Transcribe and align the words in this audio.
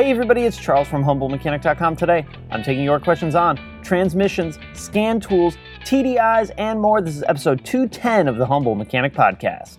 Hey 0.00 0.10
everybody, 0.10 0.44
it's 0.44 0.56
Charles 0.56 0.88
from 0.88 1.04
HumbleMechanic.com. 1.04 1.94
Today, 1.94 2.24
I'm 2.50 2.62
taking 2.62 2.84
your 2.84 2.98
questions 2.98 3.34
on 3.34 3.60
transmissions, 3.82 4.58
scan 4.72 5.20
tools, 5.20 5.58
TDIs, 5.80 6.52
and 6.56 6.80
more. 6.80 7.02
This 7.02 7.18
is 7.18 7.22
episode 7.24 7.62
210 7.66 8.26
of 8.26 8.38
the 8.38 8.46
Humble 8.46 8.74
Mechanic 8.74 9.12
Podcast. 9.12 9.76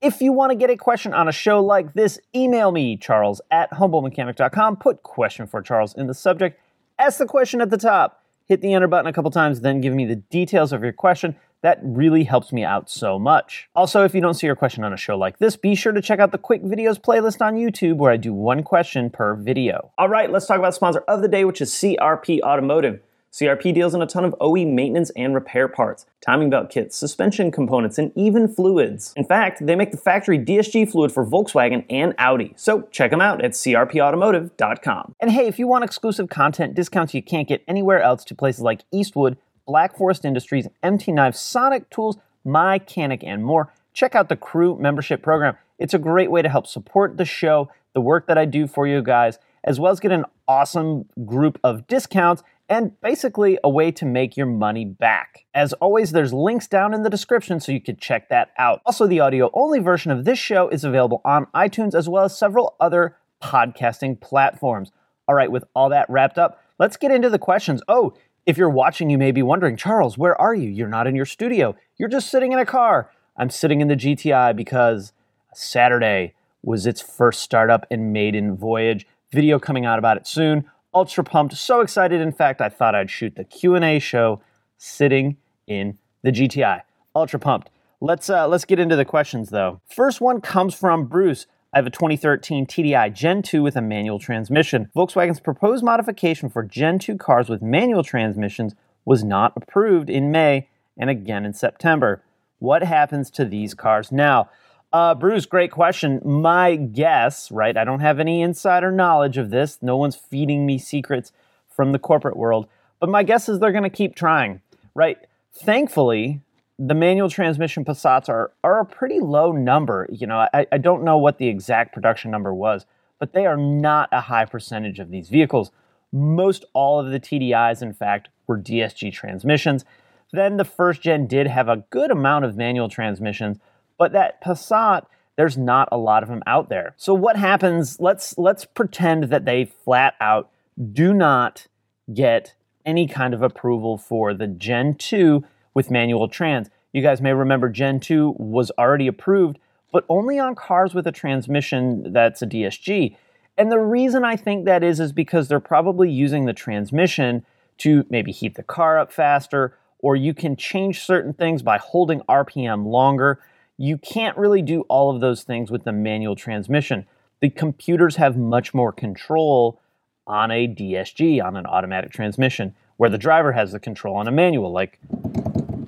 If 0.00 0.22
you 0.22 0.32
want 0.32 0.52
to 0.52 0.56
get 0.56 0.70
a 0.70 0.76
question 0.78 1.12
on 1.12 1.28
a 1.28 1.32
show 1.32 1.62
like 1.62 1.92
this, 1.92 2.18
email 2.34 2.72
me, 2.72 2.96
charles 2.96 3.42
at 3.50 3.70
humblemechanic.com. 3.72 4.76
Put 4.76 5.02
question 5.02 5.46
for 5.46 5.60
Charles 5.60 5.94
in 5.94 6.06
the 6.06 6.14
subject. 6.14 6.58
Ask 6.98 7.18
the 7.18 7.26
question 7.26 7.60
at 7.60 7.68
the 7.68 7.76
top. 7.76 8.22
Hit 8.48 8.62
the 8.62 8.72
enter 8.72 8.88
button 8.88 9.06
a 9.06 9.12
couple 9.12 9.30
times, 9.30 9.60
then 9.60 9.82
give 9.82 9.92
me 9.92 10.06
the 10.06 10.16
details 10.16 10.72
of 10.72 10.82
your 10.82 10.94
question. 10.94 11.36
That 11.62 11.78
really 11.82 12.24
helps 12.24 12.52
me 12.52 12.64
out 12.64 12.90
so 12.90 13.18
much. 13.18 13.68
Also, 13.74 14.04
if 14.04 14.14
you 14.14 14.20
don't 14.20 14.34
see 14.34 14.46
your 14.46 14.56
question 14.56 14.84
on 14.84 14.92
a 14.92 14.96
show 14.96 15.16
like 15.16 15.38
this, 15.38 15.56
be 15.56 15.74
sure 15.74 15.92
to 15.92 16.02
check 16.02 16.18
out 16.18 16.32
the 16.32 16.38
quick 16.38 16.62
videos 16.62 17.00
playlist 17.00 17.40
on 17.40 17.54
YouTube 17.54 17.96
where 17.96 18.12
I 18.12 18.16
do 18.16 18.34
one 18.34 18.62
question 18.62 19.10
per 19.10 19.34
video. 19.34 19.92
All 19.96 20.08
right, 20.08 20.30
let's 20.30 20.46
talk 20.46 20.58
about 20.58 20.74
sponsor 20.74 21.00
of 21.08 21.22
the 21.22 21.28
day, 21.28 21.44
which 21.44 21.60
is 21.60 21.70
CRP 21.70 22.40
Automotive. 22.42 23.00
CRP 23.32 23.72
deals 23.72 23.94
in 23.94 24.02
a 24.02 24.06
ton 24.06 24.26
of 24.26 24.34
OE 24.42 24.66
maintenance 24.66 25.10
and 25.16 25.34
repair 25.34 25.66
parts, 25.66 26.04
timing 26.20 26.50
belt 26.50 26.68
kits, 26.68 26.94
suspension 26.94 27.50
components, 27.50 27.96
and 27.96 28.12
even 28.14 28.46
fluids. 28.46 29.14
In 29.16 29.24
fact, 29.24 29.64
they 29.64 29.74
make 29.74 29.90
the 29.90 29.96
factory 29.96 30.38
DSG 30.38 30.90
fluid 30.90 31.12
for 31.12 31.24
Volkswagen 31.24 31.86
and 31.88 32.14
Audi. 32.18 32.52
So 32.56 32.82
check 32.90 33.10
them 33.10 33.22
out 33.22 33.42
at 33.42 33.52
crpautomotive.com. 33.52 35.14
And 35.18 35.30
hey, 35.30 35.46
if 35.46 35.58
you 35.58 35.66
want 35.66 35.82
exclusive 35.82 36.28
content, 36.28 36.74
discounts 36.74 37.14
you 37.14 37.22
can't 37.22 37.48
get 37.48 37.64
anywhere 37.66 38.02
else 38.02 38.22
to 38.24 38.34
places 38.34 38.60
like 38.60 38.84
Eastwood, 38.92 39.38
Black 39.66 39.96
Forest 39.96 40.24
Industries, 40.24 40.68
MT 40.82 41.12
Knives, 41.12 41.38
Sonic 41.38 41.88
Tools, 41.90 42.18
Mechanic, 42.44 43.22
and 43.24 43.44
more, 43.44 43.72
check 43.92 44.14
out 44.14 44.28
the 44.28 44.36
Crew 44.36 44.76
membership 44.78 45.22
program. 45.22 45.56
It's 45.78 45.94
a 45.94 45.98
great 45.98 46.30
way 46.30 46.42
to 46.42 46.48
help 46.48 46.66
support 46.66 47.16
the 47.16 47.24
show, 47.24 47.70
the 47.94 48.00
work 48.00 48.26
that 48.26 48.38
I 48.38 48.44
do 48.44 48.66
for 48.66 48.86
you 48.86 49.02
guys, 49.02 49.38
as 49.64 49.78
well 49.78 49.92
as 49.92 50.00
get 50.00 50.12
an 50.12 50.24
awesome 50.48 51.06
group 51.24 51.58
of 51.62 51.86
discounts 51.86 52.42
and 52.68 52.98
basically 53.00 53.58
a 53.62 53.68
way 53.68 53.90
to 53.90 54.06
make 54.06 54.36
your 54.36 54.46
money 54.46 54.84
back. 54.84 55.44
As 55.54 55.72
always, 55.74 56.12
there's 56.12 56.32
links 56.32 56.66
down 56.66 56.94
in 56.94 57.02
the 57.02 57.10
description 57.10 57.60
so 57.60 57.72
you 57.72 57.80
can 57.80 57.96
check 57.96 58.28
that 58.30 58.50
out. 58.56 58.80
Also, 58.86 59.06
the 59.06 59.20
audio 59.20 59.50
only 59.52 59.78
version 59.78 60.10
of 60.10 60.24
this 60.24 60.38
show 60.38 60.68
is 60.68 60.84
available 60.84 61.20
on 61.24 61.46
iTunes 61.54 61.94
as 61.94 62.08
well 62.08 62.24
as 62.24 62.38
several 62.38 62.76
other 62.80 63.16
podcasting 63.42 64.20
platforms. 64.20 64.90
All 65.28 65.34
right, 65.34 65.50
with 65.50 65.64
all 65.74 65.90
that 65.90 66.08
wrapped 66.08 66.38
up, 66.38 66.62
let's 66.78 66.96
get 66.96 67.10
into 67.10 67.28
the 67.28 67.38
questions. 67.38 67.82
Oh, 67.88 68.14
if 68.46 68.56
you're 68.58 68.70
watching, 68.70 69.10
you 69.10 69.18
may 69.18 69.32
be 69.32 69.42
wondering, 69.42 69.76
Charles, 69.76 70.18
where 70.18 70.40
are 70.40 70.54
you? 70.54 70.68
You're 70.68 70.88
not 70.88 71.06
in 71.06 71.14
your 71.14 71.26
studio. 71.26 71.76
You're 71.96 72.08
just 72.08 72.30
sitting 72.30 72.52
in 72.52 72.58
a 72.58 72.66
car. 72.66 73.10
I'm 73.36 73.50
sitting 73.50 73.80
in 73.80 73.88
the 73.88 73.96
GTI 73.96 74.54
because 74.56 75.12
Saturday 75.54 76.34
was 76.62 76.86
its 76.86 77.00
first 77.00 77.42
startup 77.42 77.86
and 77.90 78.12
maiden 78.12 78.56
voyage. 78.56 79.06
Video 79.32 79.58
coming 79.58 79.86
out 79.86 79.98
about 79.98 80.16
it 80.16 80.26
soon 80.26 80.64
ultra 80.94 81.24
pumped, 81.24 81.54
so 81.56 81.80
excited. 81.80 82.20
In 82.20 82.32
fact, 82.32 82.60
I 82.60 82.68
thought 82.68 82.94
I'd 82.94 83.10
shoot 83.10 83.36
the 83.36 83.44
Q&A 83.44 83.98
show 83.98 84.42
sitting 84.76 85.36
in 85.66 85.98
the 86.22 86.30
GTI. 86.30 86.82
Ultra 87.14 87.38
pumped. 87.38 87.70
Let's 88.00 88.28
uh, 88.28 88.48
let's 88.48 88.64
get 88.64 88.80
into 88.80 88.96
the 88.96 89.04
questions 89.04 89.50
though. 89.50 89.80
First 89.88 90.20
one 90.20 90.40
comes 90.40 90.74
from 90.74 91.06
Bruce. 91.06 91.46
I 91.74 91.78
have 91.78 91.86
a 91.86 91.90
2013 91.90 92.66
TDI 92.66 93.14
Gen 93.14 93.40
2 93.40 93.62
with 93.62 93.76
a 93.76 93.80
manual 93.80 94.18
transmission. 94.18 94.90
Volkswagen's 94.94 95.40
proposed 95.40 95.82
modification 95.82 96.50
for 96.50 96.62
Gen 96.62 96.98
2 96.98 97.16
cars 97.16 97.48
with 97.48 97.62
manual 97.62 98.04
transmissions 98.04 98.74
was 99.06 99.24
not 99.24 99.54
approved 99.56 100.10
in 100.10 100.30
May 100.30 100.68
and 100.98 101.08
again 101.08 101.46
in 101.46 101.54
September. 101.54 102.22
What 102.58 102.82
happens 102.82 103.30
to 103.30 103.46
these 103.46 103.72
cars 103.72 104.12
now? 104.12 104.50
Uh, 104.92 105.14
Bruce, 105.14 105.46
great 105.46 105.70
question. 105.70 106.20
My 106.22 106.76
guess, 106.76 107.50
right? 107.50 107.74
I 107.74 107.84
don't 107.84 108.00
have 108.00 108.20
any 108.20 108.42
insider 108.42 108.92
knowledge 108.92 109.38
of 109.38 109.48
this. 109.48 109.78
No 109.80 109.96
one's 109.96 110.14
feeding 110.14 110.66
me 110.66 110.76
secrets 110.76 111.32
from 111.74 111.92
the 111.92 111.98
corporate 111.98 112.36
world. 112.36 112.66
But 113.00 113.08
my 113.08 113.22
guess 113.22 113.48
is 113.48 113.60
they're 113.60 113.72
going 113.72 113.82
to 113.82 113.88
keep 113.88 114.14
trying, 114.14 114.60
right? 114.94 115.16
Thankfully, 115.54 116.42
the 116.84 116.94
manual 116.94 117.30
transmission 117.30 117.84
Passats 117.84 118.28
are, 118.28 118.50
are 118.64 118.80
a 118.80 118.84
pretty 118.84 119.20
low 119.20 119.52
number. 119.52 120.08
You 120.10 120.26
know, 120.26 120.46
I, 120.52 120.66
I 120.72 120.78
don't 120.78 121.04
know 121.04 121.16
what 121.16 121.38
the 121.38 121.46
exact 121.46 121.94
production 121.94 122.30
number 122.32 122.52
was, 122.52 122.86
but 123.20 123.32
they 123.32 123.46
are 123.46 123.56
not 123.56 124.08
a 124.10 124.22
high 124.22 124.46
percentage 124.46 124.98
of 124.98 125.10
these 125.10 125.28
vehicles. 125.28 125.70
Most 126.12 126.64
all 126.72 126.98
of 126.98 127.12
the 127.12 127.20
TDIs, 127.20 127.82
in 127.82 127.94
fact, 127.94 128.30
were 128.48 128.58
DSG 128.58 129.12
transmissions. 129.12 129.84
Then 130.32 130.56
the 130.56 130.64
first 130.64 131.02
gen 131.02 131.28
did 131.28 131.46
have 131.46 131.68
a 131.68 131.84
good 131.90 132.10
amount 132.10 132.46
of 132.46 132.56
manual 132.56 132.88
transmissions, 132.88 133.58
but 133.96 134.12
that 134.12 134.42
Passat, 134.42 135.06
there's 135.36 135.56
not 135.56 135.88
a 135.92 135.98
lot 135.98 136.24
of 136.24 136.28
them 136.28 136.42
out 136.48 136.68
there. 136.68 136.94
So 136.96 137.14
what 137.14 137.36
happens? 137.36 138.00
Let's 138.00 138.36
let's 138.38 138.64
pretend 138.64 139.24
that 139.24 139.44
they 139.44 139.66
flat 139.66 140.14
out 140.20 140.50
do 140.92 141.14
not 141.14 141.68
get 142.12 142.54
any 142.84 143.06
kind 143.06 143.34
of 143.34 143.42
approval 143.42 143.98
for 143.98 144.34
the 144.34 144.48
Gen 144.48 144.94
2 144.94 145.44
with 145.74 145.90
manual 145.90 146.28
trans. 146.28 146.68
You 146.92 147.02
guys 147.02 147.20
may 147.20 147.32
remember 147.32 147.68
Gen 147.68 148.00
2 148.00 148.36
was 148.38 148.70
already 148.78 149.06
approved, 149.06 149.58
but 149.92 150.04
only 150.08 150.38
on 150.38 150.54
cars 150.54 150.94
with 150.94 151.06
a 151.06 151.12
transmission 151.12 152.12
that's 152.12 152.42
a 152.42 152.46
DSG. 152.46 153.16
And 153.56 153.70
the 153.70 153.78
reason 153.78 154.24
I 154.24 154.36
think 154.36 154.64
that 154.64 154.82
is 154.82 155.00
is 155.00 155.12
because 155.12 155.48
they're 155.48 155.60
probably 155.60 156.10
using 156.10 156.46
the 156.46 156.52
transmission 156.52 157.44
to 157.78 158.04
maybe 158.08 158.32
heat 158.32 158.54
the 158.54 158.62
car 158.62 158.98
up 158.98 159.12
faster, 159.12 159.76
or 159.98 160.16
you 160.16 160.34
can 160.34 160.56
change 160.56 161.00
certain 161.00 161.32
things 161.32 161.62
by 161.62 161.78
holding 161.78 162.20
RPM 162.22 162.86
longer. 162.86 163.40
You 163.76 163.98
can't 163.98 164.36
really 164.36 164.62
do 164.62 164.82
all 164.82 165.14
of 165.14 165.20
those 165.20 165.42
things 165.42 165.70
with 165.70 165.84
the 165.84 165.92
manual 165.92 166.36
transmission. 166.36 167.06
The 167.40 167.50
computers 167.50 168.16
have 168.16 168.36
much 168.36 168.72
more 168.72 168.92
control 168.92 169.80
on 170.26 170.50
a 170.50 170.68
DSG, 170.68 171.42
on 171.42 171.56
an 171.56 171.66
automatic 171.66 172.10
transmission, 172.10 172.74
where 172.96 173.10
the 173.10 173.18
driver 173.18 173.52
has 173.52 173.72
the 173.72 173.80
control 173.80 174.16
on 174.16 174.28
a 174.28 174.32
manual, 174.32 174.70
like 174.70 175.00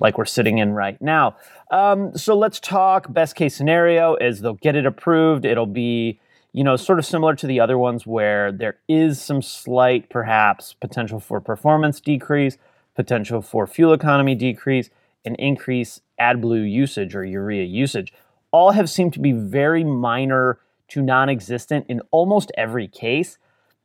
like 0.05 0.17
we're 0.19 0.25
sitting 0.25 0.59
in 0.59 0.73
right 0.73 1.01
now. 1.01 1.35
Um, 1.71 2.15
so 2.15 2.37
let's 2.37 2.59
talk 2.59 3.11
best 3.11 3.35
case 3.35 3.55
scenario 3.55 4.15
is 4.15 4.41
they'll 4.41 4.53
get 4.53 4.75
it 4.75 4.85
approved. 4.85 5.45
It'll 5.45 5.65
be, 5.65 6.19
you 6.53 6.63
know, 6.63 6.75
sort 6.75 6.99
of 6.99 7.05
similar 7.05 7.35
to 7.35 7.47
the 7.47 7.59
other 7.59 7.77
ones 7.77 8.05
where 8.05 8.51
there 8.51 8.77
is 8.87 9.19
some 9.19 9.41
slight, 9.41 10.09
perhaps, 10.09 10.73
potential 10.73 11.19
for 11.19 11.41
performance 11.41 11.99
decrease, 11.99 12.57
potential 12.93 13.41
for 13.41 13.65
fuel 13.65 13.93
economy 13.93 14.35
decrease, 14.35 14.91
and 15.25 15.35
increase 15.37 16.01
AdBlue 16.21 16.71
usage 16.71 17.15
or 17.15 17.25
urea 17.25 17.63
usage, 17.63 18.13
all 18.51 18.71
have 18.71 18.89
seemed 18.89 19.13
to 19.13 19.19
be 19.19 19.31
very 19.31 19.83
minor 19.83 20.59
to 20.89 21.01
non 21.01 21.29
existent 21.29 21.87
in 21.89 21.99
almost 22.11 22.51
every 22.55 22.87
case. 22.87 23.39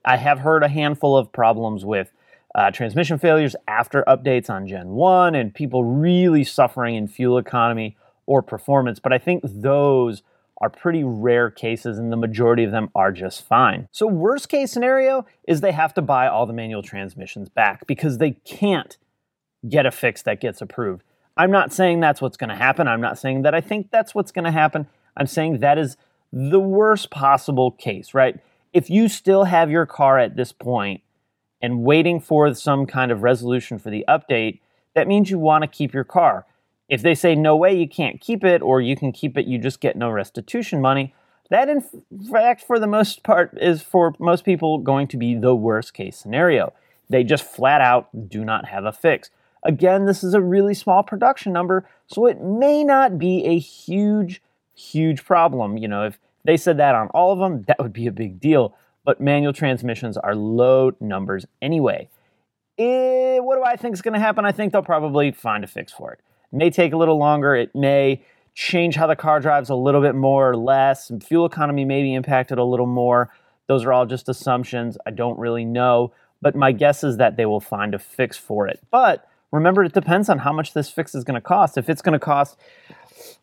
I 0.04 0.18
have 0.18 0.40
heard 0.40 0.62
a 0.62 0.68
handful 0.68 1.16
of 1.16 1.32
problems 1.32 1.82
with 1.82 2.12
uh, 2.54 2.70
transmission 2.70 3.18
failures 3.18 3.54
after 3.68 4.02
updates 4.06 4.50
on 4.50 4.66
Gen 4.66 4.88
1 4.88 5.34
and 5.34 5.54
people 5.54 5.84
really 5.84 6.44
suffering 6.44 6.94
in 6.94 7.06
fuel 7.06 7.38
economy 7.38 7.96
or 8.26 8.42
performance, 8.42 8.98
but 8.98 9.12
I 9.12 9.18
think 9.18 9.42
those 9.44 10.22
are 10.60 10.68
pretty 10.68 11.02
rare 11.02 11.50
cases 11.50 11.98
and 11.98 12.12
the 12.12 12.16
majority 12.16 12.64
of 12.64 12.70
them 12.70 12.90
are 12.94 13.12
just 13.12 13.46
fine. 13.46 13.88
So, 13.92 14.06
worst 14.06 14.48
case 14.48 14.70
scenario 14.70 15.26
is 15.48 15.60
they 15.60 15.72
have 15.72 15.94
to 15.94 16.02
buy 16.02 16.28
all 16.28 16.46
the 16.46 16.52
manual 16.52 16.82
transmissions 16.82 17.48
back 17.48 17.86
because 17.86 18.18
they 18.18 18.32
can't 18.32 18.98
get 19.68 19.86
a 19.86 19.90
fix 19.90 20.22
that 20.22 20.40
gets 20.40 20.60
approved. 20.60 21.02
I'm 21.36 21.50
not 21.50 21.72
saying 21.72 22.00
that's 22.00 22.20
what's 22.20 22.36
going 22.36 22.50
to 22.50 22.56
happen. 22.56 22.88
I'm 22.88 23.00
not 23.00 23.18
saying 23.18 23.42
that 23.42 23.54
I 23.54 23.60
think 23.60 23.90
that's 23.90 24.14
what's 24.14 24.32
going 24.32 24.44
to 24.44 24.50
happen. 24.50 24.86
I'm 25.16 25.26
saying 25.26 25.60
that 25.60 25.78
is 25.78 25.96
the 26.32 26.60
worst 26.60 27.10
possible 27.10 27.70
case, 27.70 28.12
right? 28.12 28.38
If 28.72 28.90
you 28.90 29.08
still 29.08 29.44
have 29.44 29.70
your 29.70 29.86
car 29.86 30.18
at 30.18 30.36
this 30.36 30.52
point 30.52 31.00
and 31.62 31.82
waiting 31.82 32.20
for 32.20 32.52
some 32.54 32.86
kind 32.86 33.10
of 33.10 33.22
resolution 33.22 33.78
for 33.78 33.90
the 33.90 34.04
update, 34.08 34.60
that 34.94 35.08
means 35.08 35.30
you 35.30 35.38
want 35.38 35.62
to 35.62 35.68
keep 35.68 35.92
your 35.92 36.04
car. 36.04 36.46
If 36.88 37.02
they 37.02 37.14
say 37.14 37.34
no 37.34 37.56
way 37.56 37.76
you 37.76 37.88
can't 37.88 38.20
keep 38.20 38.44
it 38.44 38.62
or 38.62 38.80
you 38.80 38.96
can 38.96 39.12
keep 39.12 39.38
it, 39.38 39.46
you 39.46 39.58
just 39.58 39.80
get 39.80 39.96
no 39.96 40.10
restitution 40.10 40.80
money, 40.80 41.14
that 41.50 41.68
in 41.68 41.84
fact 42.30 42.62
for 42.62 42.78
the 42.78 42.86
most 42.86 43.22
part 43.22 43.56
is 43.60 43.82
for 43.82 44.14
most 44.18 44.44
people 44.44 44.78
going 44.78 45.06
to 45.08 45.16
be 45.16 45.34
the 45.34 45.54
worst 45.54 45.94
case 45.94 46.16
scenario. 46.16 46.72
They 47.08 47.24
just 47.24 47.44
flat 47.44 47.80
out 47.80 48.28
do 48.28 48.44
not 48.44 48.66
have 48.66 48.84
a 48.84 48.92
fix. 48.92 49.30
Again, 49.62 50.06
this 50.06 50.24
is 50.24 50.32
a 50.32 50.40
really 50.40 50.74
small 50.74 51.02
production 51.02 51.52
number, 51.52 51.86
so 52.06 52.26
it 52.26 52.40
may 52.40 52.82
not 52.82 53.18
be 53.18 53.44
a 53.44 53.58
huge, 53.58 54.42
huge 54.74 55.24
problem. 55.24 55.76
You 55.76 55.88
know, 55.88 56.06
if 56.06 56.18
they 56.44 56.56
said 56.56 56.78
that 56.78 56.94
on 56.94 57.08
all 57.08 57.32
of 57.32 57.38
them, 57.38 57.64
that 57.66 57.78
would 57.78 57.92
be 57.92 58.06
a 58.06 58.12
big 58.12 58.40
deal. 58.40 58.74
But 59.04 59.20
manual 59.20 59.52
transmissions 59.52 60.16
are 60.16 60.34
low 60.34 60.92
numbers 61.00 61.46
anyway. 61.62 62.08
Eh, 62.78 63.38
what 63.38 63.56
do 63.56 63.64
I 63.64 63.76
think 63.76 63.94
is 63.94 64.02
going 64.02 64.14
to 64.14 64.20
happen? 64.20 64.44
I 64.44 64.52
think 64.52 64.72
they'll 64.72 64.82
probably 64.82 65.32
find 65.32 65.64
a 65.64 65.66
fix 65.66 65.92
for 65.92 66.12
it. 66.12 66.20
It 66.52 66.56
may 66.56 66.70
take 66.70 66.92
a 66.92 66.96
little 66.96 67.18
longer. 67.18 67.54
It 67.54 67.74
may 67.74 68.22
change 68.54 68.96
how 68.96 69.06
the 69.06 69.16
car 69.16 69.40
drives 69.40 69.70
a 69.70 69.74
little 69.74 70.00
bit 70.00 70.14
more 70.14 70.50
or 70.50 70.56
less. 70.56 71.10
Fuel 71.26 71.46
economy 71.46 71.84
may 71.84 72.02
be 72.02 72.14
impacted 72.14 72.58
a 72.58 72.64
little 72.64 72.86
more. 72.86 73.30
Those 73.68 73.84
are 73.84 73.92
all 73.92 74.06
just 74.06 74.28
assumptions. 74.28 74.98
I 75.06 75.10
don't 75.10 75.38
really 75.38 75.64
know. 75.64 76.12
But 76.42 76.56
my 76.56 76.72
guess 76.72 77.04
is 77.04 77.18
that 77.18 77.36
they 77.36 77.46
will 77.46 77.60
find 77.60 77.94
a 77.94 77.98
fix 77.98 78.36
for 78.36 78.66
it. 78.66 78.80
But 78.90 79.26
Remember, 79.52 79.82
it 79.82 79.92
depends 79.92 80.28
on 80.28 80.38
how 80.38 80.52
much 80.52 80.74
this 80.74 80.90
fix 80.90 81.14
is 81.14 81.24
going 81.24 81.34
to 81.34 81.40
cost. 81.40 81.76
If 81.76 81.88
it's 81.88 82.02
going 82.02 82.12
to 82.12 82.24
cost 82.24 82.56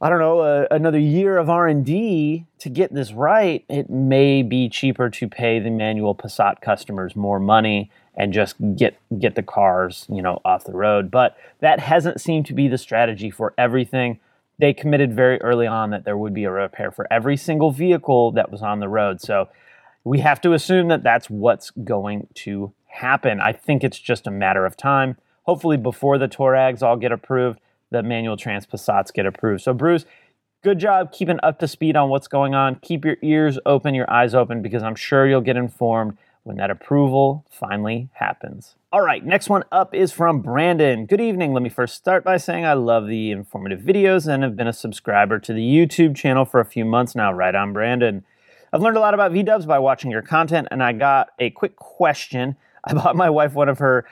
I 0.02 0.10
don't 0.10 0.20
know, 0.20 0.40
uh, 0.40 0.68
another 0.72 1.00
year 1.00 1.38
of 1.38 1.50
R&D 1.50 2.46
to 2.60 2.70
get 2.70 2.94
this 2.94 3.12
right, 3.12 3.64
it 3.70 3.90
may 3.90 4.44
be 4.44 4.70
cheaper 4.70 5.10
to 5.10 5.28
pay 5.28 5.60
the 5.60 5.70
manual 5.70 6.16
Passat 6.16 6.62
customers 6.62 7.16
more 7.16 7.40
money 7.40 7.92
and 8.16 8.34
just 8.34 8.56
get 8.76 8.98
get 9.20 9.36
the 9.36 9.44
cars, 9.44 10.08
you 10.10 10.22
know, 10.22 10.42
off 10.44 10.64
the 10.64 10.74
road. 10.74 11.12
But 11.12 11.38
that 11.60 11.80
hasn't 11.80 12.20
seemed 12.20 12.48
to 12.48 12.54
be 12.54 12.68
the 12.68 12.78
strategy 12.78 13.30
for 13.30 13.54
everything. 13.58 14.20
They 14.60 14.74
committed 14.74 15.14
very 15.16 15.40
early 15.42 15.68
on 15.68 15.92
that 15.92 16.04
there 16.04 16.18
would 16.18 16.34
be 16.34 16.46
a 16.46 16.52
repair 16.52 16.92
for 16.92 17.08
every 17.14 17.38
single 17.38 17.72
vehicle 17.72 18.32
that 18.32 18.52
was 18.52 18.64
on 18.64 18.80
the 18.80 18.90
road. 18.90 19.22
So 19.22 19.50
we 20.04 20.20
have 20.20 20.42
to 20.42 20.54
assume 20.54 20.88
that 20.88 21.04
that's 21.04 21.30
what's 21.30 21.70
going 21.70 22.28
to 22.34 22.74
happen. 22.88 23.40
I 23.40 23.54
think 23.54 23.84
it's 23.84 24.00
just 24.00 24.26
a 24.26 24.32
matter 24.32 24.66
of 24.66 24.76
time. 24.76 25.18
Hopefully 25.44 25.78
before 25.78 26.18
the 26.18 26.28
Touaregs 26.28 26.82
all 26.82 26.98
get 26.98 27.12
approved, 27.12 27.60
the 27.92 28.04
manual 28.04 28.38
trans 28.38 28.66
Passats 28.66 29.14
get 29.14 29.26
approved. 29.26 29.62
So 29.62 29.74
Bruce, 29.74 30.06
good 30.64 30.80
job 30.80 31.12
keeping 31.12 31.40
up 31.44 31.60
to 31.60 31.68
speed 31.68 31.96
on 31.96 32.10
what's 32.10 32.28
going 32.28 32.54
on. 32.54 32.76
Keep 32.82 33.06
your 33.06 33.18
ears 33.22 33.60
open, 33.66 33.94
your 33.94 34.10
eyes 34.12 34.34
open, 34.34 34.62
because 34.62 34.84
I'm 34.84 34.96
sure 34.96 35.28
you'll 35.28 35.42
get 35.42 35.58
informed 35.58 36.18
when 36.44 36.58
that 36.58 36.72
approval 36.72 37.46
finally 37.52 38.10
happens. 38.14 38.76
All 38.92 39.02
right, 39.02 39.24
next 39.24 39.50
one 39.50 39.66
up 39.72 39.94
is 39.94 40.14
from 40.14 40.42
Brandon. 40.42 41.06
Good 41.06 41.20
evening. 41.20 41.54
Let 41.54 41.62
me 41.62 41.70
first 41.70 41.96
start 41.96 42.24
by 42.24 42.38
saying 42.38 42.66
I 42.66 42.74
love 42.74 43.08
the 43.08 43.32
informative 43.32 43.82
videos 43.82 44.28
and 44.28 44.44
have 44.44 44.56
been 44.56 44.68
a 44.68 44.74
subscriber 44.74 45.40
to 45.40 45.54
the 45.54 45.62
YouTube 45.62 46.16
channel 46.16 46.46
for 46.46 46.62
a 46.62 46.66
few 46.66 46.86
months 46.86 47.16
now. 47.16 47.34
Right 47.34 47.54
on, 47.54 47.74
Brandon. 47.74 48.24
I've 48.72 48.82
learned 48.82 48.98
a 48.98 49.02
lot 49.02 49.14
about 49.14 49.32
VDubs 49.32 49.68
by 49.68 49.80
watching 49.80 50.10
your 50.10 50.22
content, 50.22 50.70
and 50.72 50.82
I 50.82 50.94
got 50.94 51.30
a 51.38 51.50
quick 51.50 51.76
question. 51.76 52.56
I 52.86 52.94
bought 52.94 53.18
my 53.18 53.30
wife 53.30 53.54
one 53.54 53.68
of 53.68 53.80
her 53.80 54.06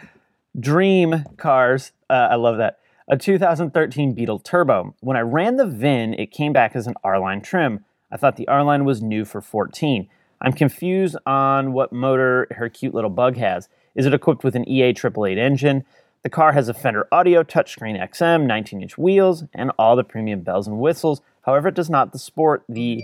dream 0.60 1.24
cars. 1.38 1.94
Uh, 2.10 2.28
I 2.32 2.36
love 2.36 2.58
that. 2.58 2.80
A 3.08 3.18
2013 3.18 4.14
Beetle 4.14 4.40
Turbo. 4.40 4.96
When 5.00 5.16
I 5.16 5.20
ran 5.20 5.58
the 5.58 5.68
VIN, 5.68 6.16
it 6.16 6.32
came 6.32 6.54
back 6.54 6.76
as 6.76 6.88
an 6.88 6.96
R 7.04 7.20
line 7.20 7.40
trim. 7.40 7.86
I 8.12 8.18
thought 8.18 8.36
the 8.36 8.48
R 8.48 8.64
line 8.64 8.84
was 8.84 9.00
new 9.00 9.26
for 9.26 9.42
14. 9.42 10.10
I'm 10.42 10.54
confused 10.54 11.16
on 11.24 11.72
what 11.74 11.94
motor 11.94 12.48
her 12.58 12.68
cute 12.68 12.96
little 12.96 13.12
bug 13.12 13.38
has. 13.38 13.70
Is 13.94 14.08
it 14.08 14.14
equipped 14.16 14.44
with 14.44 14.56
an 14.56 14.68
EA 14.68 14.86
888 14.86 15.38
engine? 15.38 15.86
The 16.24 16.32
car 16.32 16.54
has 16.54 16.68
a 16.68 16.74
Fender 16.74 17.08
Audio 17.12 17.44
touchscreen 17.44 17.96
XM, 18.10 18.48
19 18.48 18.82
inch 18.82 18.98
wheels, 18.98 19.44
and 19.54 19.72
all 19.78 19.96
the 19.96 20.04
premium 20.04 20.42
bells 20.42 20.66
and 20.66 20.80
whistles. 20.80 21.22
However, 21.44 21.68
it 21.68 21.76
does 21.76 21.92
not 21.92 22.20
sport 22.20 22.64
the 22.68 23.04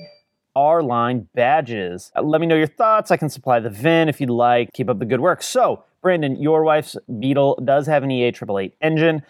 R 0.55 0.81
line 0.81 1.29
badges. 1.35 2.11
Uh, 2.15 2.23
let 2.23 2.41
me 2.41 2.47
know 2.47 2.55
your 2.55 2.65
thoughts. 2.65 3.11
I 3.11 3.17
can 3.17 3.29
supply 3.29 3.59
the 3.59 3.69
VIN 3.69 4.09
if 4.09 4.19
you'd 4.19 4.31
like. 4.31 4.73
Keep 4.73 4.89
up 4.89 4.97
the 4.97 5.05
good 5.05 5.21
work. 5.21 5.43
So, 5.43 5.83
Brandon, 6.01 6.41
your 6.41 6.63
wife's 6.63 6.97
Beetle 7.19 7.59
does 7.63 7.85
have 7.85 8.01
an 8.01 8.09
EA 8.09 8.23
888 8.23 8.73
engine. 8.81 9.21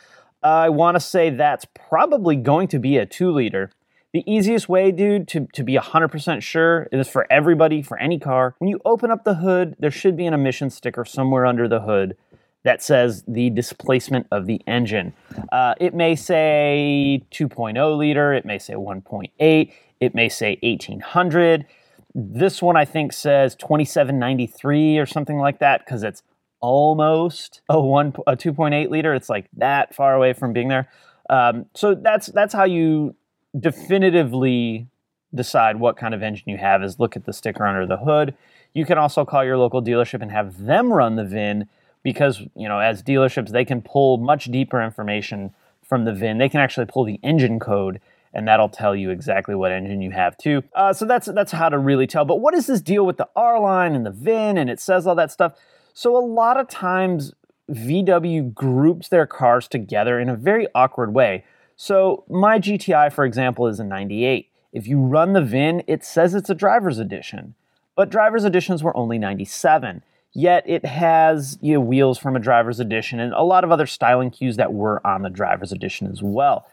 I 0.44 0.70
want 0.70 0.96
to 0.96 1.00
say 1.00 1.30
that's 1.30 1.66
probably 1.66 2.36
going 2.36 2.68
to 2.70 2.80
be 2.80 2.98
a 2.98 3.06
two 3.06 3.32
liter. 3.32 3.72
The 4.14 4.24
easiest 4.30 4.68
way, 4.68 4.92
dude, 4.92 5.28
to, 5.30 5.48
to 5.54 5.64
be 5.64 5.76
100% 5.76 6.42
sure 6.42 6.90
is 6.92 7.08
for 7.08 7.26
everybody, 7.32 7.82
for 7.82 7.98
any 7.98 8.20
car. 8.20 8.56
When 8.60 8.70
you 8.70 8.82
open 8.84 9.10
up 9.10 9.24
the 9.24 9.36
hood, 9.36 9.76
there 9.80 9.92
should 9.92 10.18
be 10.18 10.26
an 10.26 10.34
emission 10.34 10.70
sticker 10.70 11.06
somewhere 11.06 11.46
under 11.46 11.70
the 11.70 11.82
hood 11.82 12.18
that 12.64 12.84
says 12.84 13.24
the 13.28 13.50
displacement 13.52 14.28
of 14.30 14.48
the 14.48 14.62
engine. 14.68 15.14
Uh, 15.52 15.76
it 15.80 15.94
may 15.94 16.16
say 16.16 17.24
2.0 17.32 17.98
liter, 17.98 18.34
it 18.34 18.46
may 18.46 18.60
say 18.60 18.74
1.8, 18.74 19.74
it 20.00 20.16
may 20.16 20.30
say 20.30 20.60
1800. 20.62 21.66
This 22.14 22.62
one 22.62 22.76
I 22.76 22.86
think 22.86 23.14
says 23.14 23.56
2793 23.56 24.98
or 24.98 25.06
something 25.06 25.38
like 25.38 25.60
that 25.60 25.86
because 25.86 26.04
it's 26.04 26.22
almost 26.62 27.62
a 27.70 27.80
one 27.80 28.14
a 28.28 28.38
2.8 28.38 28.90
liter. 28.90 29.14
It's 29.14 29.30
like 29.30 29.48
that 29.58 29.94
far 29.94 30.16
away 30.16 30.34
from 30.34 30.54
being 30.54 30.70
there. 30.70 30.90
Um, 31.30 31.66
so 31.74 31.96
that's 31.96 32.28
that's 32.28 32.54
how 32.54 32.64
you 32.64 33.16
definitively 33.60 34.88
decide 35.34 35.78
what 35.78 35.98
kind 35.98 36.14
of 36.14 36.22
engine 36.22 36.50
you 36.50 36.58
have 36.58 36.84
is 36.84 37.00
look 37.00 37.16
at 37.16 37.26
the 37.26 37.34
sticker 37.34 37.66
under 37.66 37.86
the 37.86 37.98
hood. 37.98 38.36
You 38.74 38.86
can 38.86 38.98
also 38.98 39.26
call 39.26 39.44
your 39.44 39.58
local 39.58 39.82
dealership 39.82 40.22
and 40.22 40.32
have 40.32 40.66
them 40.66 40.92
run 40.92 41.16
the 41.16 41.26
VIN 41.26 41.68
because, 42.04 42.42
you 42.56 42.68
know, 42.68 42.80
as 42.80 43.04
dealerships, 43.04 43.50
they 43.50 43.66
can 43.66 43.82
pull 43.82 44.18
much 44.18 44.46
deeper 44.46 44.82
information 44.82 45.54
from 45.84 46.06
the 46.06 46.14
VIN. 46.14 46.38
They 46.38 46.50
can 46.50 46.62
actually 46.62 46.86
pull 46.86 47.04
the 47.04 47.20
engine 47.24 47.60
code 47.60 48.00
and 48.34 48.48
that'll 48.48 48.70
tell 48.70 48.96
you 48.96 49.10
exactly 49.10 49.56
what 49.56 49.72
engine 49.72 50.02
you 50.02 50.12
have 50.12 50.38
too. 50.38 50.64
Uh, 50.74 50.94
so 50.94 51.06
that's 51.06 51.28
that's 51.28 51.52
how 51.52 51.68
to 51.70 51.78
really 51.78 52.08
tell. 52.08 52.24
But 52.24 52.38
what 52.38 52.54
is 52.54 52.68
this 52.68 52.82
deal 52.82 53.06
with 53.06 53.18
the 53.18 53.28
R 53.36 53.60
line 53.60 53.94
and 53.94 54.06
the 54.06 54.12
VIN 54.12 54.58
and 54.58 54.70
it 54.70 54.80
says 54.80 55.06
all 55.06 55.16
that 55.16 55.32
stuff? 55.32 55.54
So 56.02 56.18
a 56.18 56.26
lot 56.26 56.58
of 56.58 56.68
times 56.68 57.32
VW 57.70 58.56
groups 58.56 59.08
their 59.08 59.28
cars 59.28 59.68
together 59.68 60.20
in 60.20 60.30
a 60.30 60.36
very 60.36 60.66
awkward 60.74 61.14
way. 61.14 61.46
So 61.76 62.24
my 62.28 62.58
GTI, 62.58 63.14
for 63.14 63.24
example, 63.24 63.68
is 63.68 63.80
a 63.80 63.84
98. 63.84 64.50
If 64.74 64.88
you 64.88 65.00
run 65.00 65.34
the 65.34 65.44
VIN, 65.44 65.84
it 65.86 66.04
says 66.04 66.34
it's 66.34 66.50
a 66.50 66.56
driver's 66.56 66.98
edition, 66.98 67.54
but 67.96 68.10
driver's 68.10 68.46
editions 68.46 68.82
were 68.82 68.98
only 68.98 69.20
97. 69.20 70.02
Yet 70.34 70.64
it 70.66 70.86
has 70.86 71.60
you 71.62 71.76
know, 71.76 71.82
wheels 71.82 72.18
from 72.18 72.36
a 72.36 72.40
driver's 72.40 72.80
edition 72.80 73.20
and 73.20 73.32
a 73.34 73.44
lot 73.44 73.64
of 73.64 73.72
other 73.72 73.86
styling 73.86 74.32
cues 74.32 74.58
that 74.58 74.74
were 74.74 75.06
on 75.06 75.22
the 75.22 75.30
driver's 75.30 75.72
edition 75.72 76.08
as 76.08 76.24
well. 76.24 76.66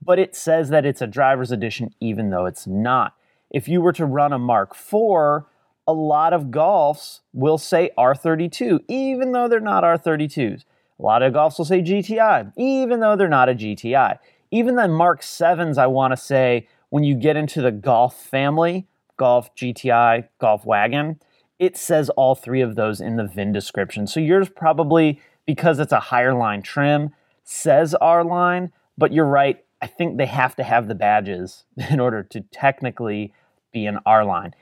But 0.00 0.20
it 0.20 0.36
says 0.36 0.68
that 0.68 0.86
it's 0.86 1.02
a 1.02 1.08
driver's 1.08 1.50
edition 1.50 1.92
even 1.98 2.30
though 2.30 2.46
it's 2.46 2.68
not. 2.68 3.16
If 3.50 3.66
you 3.66 3.80
were 3.80 3.94
to 3.94 4.06
run 4.06 4.32
a 4.32 4.38
Mark 4.38 4.76
IV, 4.76 5.44
a 5.86 5.92
lot 5.92 6.32
of 6.32 6.46
Golfs 6.46 7.20
will 7.32 7.58
say 7.58 7.90
R32, 7.96 8.80
even 8.88 9.32
though 9.32 9.48
they're 9.48 9.60
not 9.60 9.84
R32s. 9.84 10.64
A 10.98 11.02
lot 11.02 11.22
of 11.22 11.32
Golfs 11.32 11.58
will 11.58 11.64
say 11.64 11.80
GTI, 11.80 12.52
even 12.56 13.00
though 13.00 13.16
they're 13.16 13.28
not 13.28 13.48
a 13.48 13.54
GTI. 13.54 14.18
Even 14.50 14.76
the 14.76 14.88
Mark 14.88 15.20
7s, 15.20 15.78
I 15.78 15.86
want 15.86 16.12
to 16.12 16.16
say, 16.16 16.68
when 16.90 17.04
you 17.04 17.14
get 17.14 17.36
into 17.36 17.62
the 17.62 17.72
Golf 17.72 18.20
family, 18.20 18.86
Golf 19.16 19.54
GTI, 19.54 20.28
Golf 20.38 20.64
Wagon, 20.64 21.20
it 21.58 21.76
says 21.76 22.10
all 22.10 22.34
three 22.34 22.60
of 22.60 22.74
those 22.74 23.00
in 23.00 23.16
the 23.16 23.26
VIN 23.26 23.52
description. 23.52 24.06
So 24.06 24.20
yours 24.20 24.48
probably, 24.48 25.20
because 25.46 25.78
it's 25.78 25.92
a 25.92 26.00
higher 26.00 26.34
line 26.34 26.62
trim, 26.62 27.10
says 27.44 27.94
R 27.94 28.24
line, 28.24 28.72
but 28.98 29.12
you're 29.12 29.26
right. 29.26 29.62
I 29.80 29.86
think 29.86 30.16
they 30.16 30.26
have 30.26 30.56
to 30.56 30.64
have 30.64 30.88
the 30.88 30.94
badges 30.94 31.64
in 31.90 32.00
order 32.00 32.22
to 32.24 32.40
technically 32.40 33.32
be 33.72 33.86
an 33.86 33.98
R 34.06 34.24
line 34.24 34.54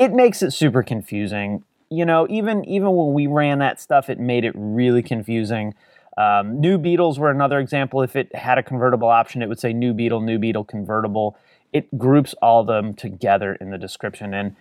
it 0.00 0.12
makes 0.12 0.42
it 0.42 0.52
super 0.52 0.82
confusing. 0.82 1.62
You 1.90 2.04
know, 2.04 2.26
even 2.30 2.64
even 2.64 2.90
when 2.96 3.12
we 3.12 3.26
ran 3.28 3.58
that 3.60 3.80
stuff, 3.80 4.08
it 4.08 4.18
made 4.18 4.44
it 4.44 4.52
really 4.56 5.02
confusing. 5.02 5.74
Um, 6.16 6.60
new 6.60 6.78
Beetles 6.78 7.18
were 7.18 7.30
another 7.30 7.60
example. 7.60 8.02
If 8.02 8.16
it 8.16 8.34
had 8.34 8.58
a 8.58 8.62
convertible 8.62 9.08
option, 9.08 9.42
it 9.42 9.48
would 9.48 9.60
say 9.60 9.72
new 9.72 9.92
Beetle, 9.92 10.22
new 10.22 10.38
Beetle 10.38 10.64
convertible. 10.64 11.36
It 11.72 11.96
groups 11.98 12.34
all 12.42 12.62
of 12.62 12.66
them 12.66 12.94
together 12.94 13.54
in 13.54 13.70
the 13.70 13.78
description. 13.78 14.34
And 14.34 14.56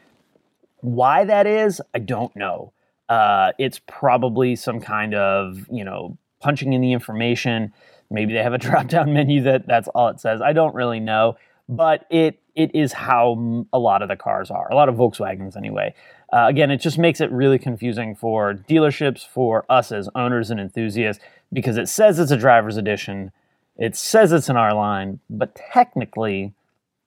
why 0.82 1.24
that 1.24 1.48
is, 1.48 1.82
I 1.94 2.00
don't 2.00 2.36
know. 2.36 2.74
Uh, 3.08 3.54
it's 3.58 3.80
probably 3.88 4.56
some 4.56 4.80
kind 4.80 5.16
of, 5.16 5.66
you 5.72 5.84
know, 5.84 6.18
punching 6.40 6.74
in 6.74 6.82
the 6.82 6.92
information. 6.94 7.74
Maybe 8.12 8.34
they 8.34 8.44
have 8.44 8.54
a 8.54 8.58
drop 8.60 8.88
down 8.88 9.14
menu 9.14 9.42
that 9.44 9.68
that's 9.68 9.88
all 9.90 10.10
it 10.10 10.20
says. 10.20 10.42
I 10.42 10.54
don't 10.54 10.76
really 10.76 11.00
know 11.00 11.38
but 11.70 12.06
it 12.10 12.40
it 12.56 12.72
is 12.74 12.92
how 12.92 13.66
a 13.72 13.80
lot 13.80 14.02
of 14.02 14.10
the 14.10 14.18
cars 14.18 14.52
are. 14.52 14.70
A 14.70 14.76
lot 14.76 14.90
of 14.90 14.96
Volkswagens, 14.96 15.56
anyway. 15.56 15.94
Uh, 16.34 16.48
again, 16.50 16.72
it 16.72 16.78
just 16.78 16.98
makes 16.98 17.22
it 17.22 17.32
really 17.32 17.58
confusing 17.58 18.16
for 18.16 18.54
dealerships, 18.54 19.26
for 19.26 19.66
us 19.70 19.94
as 19.94 20.10
owners 20.14 20.50
and 20.50 20.60
enthusiasts, 20.60 21.24
because 21.54 21.78
it 21.78 21.88
says 21.88 22.20
it's 22.20 22.32
a 22.32 22.38
driver's 22.38 22.76
edition, 22.76 23.32
it 23.78 23.96
says 23.96 24.34
it's 24.34 24.50
an 24.50 24.58
R 24.58 24.74
line, 24.74 25.22
but 25.30 25.56
technically, 25.72 26.54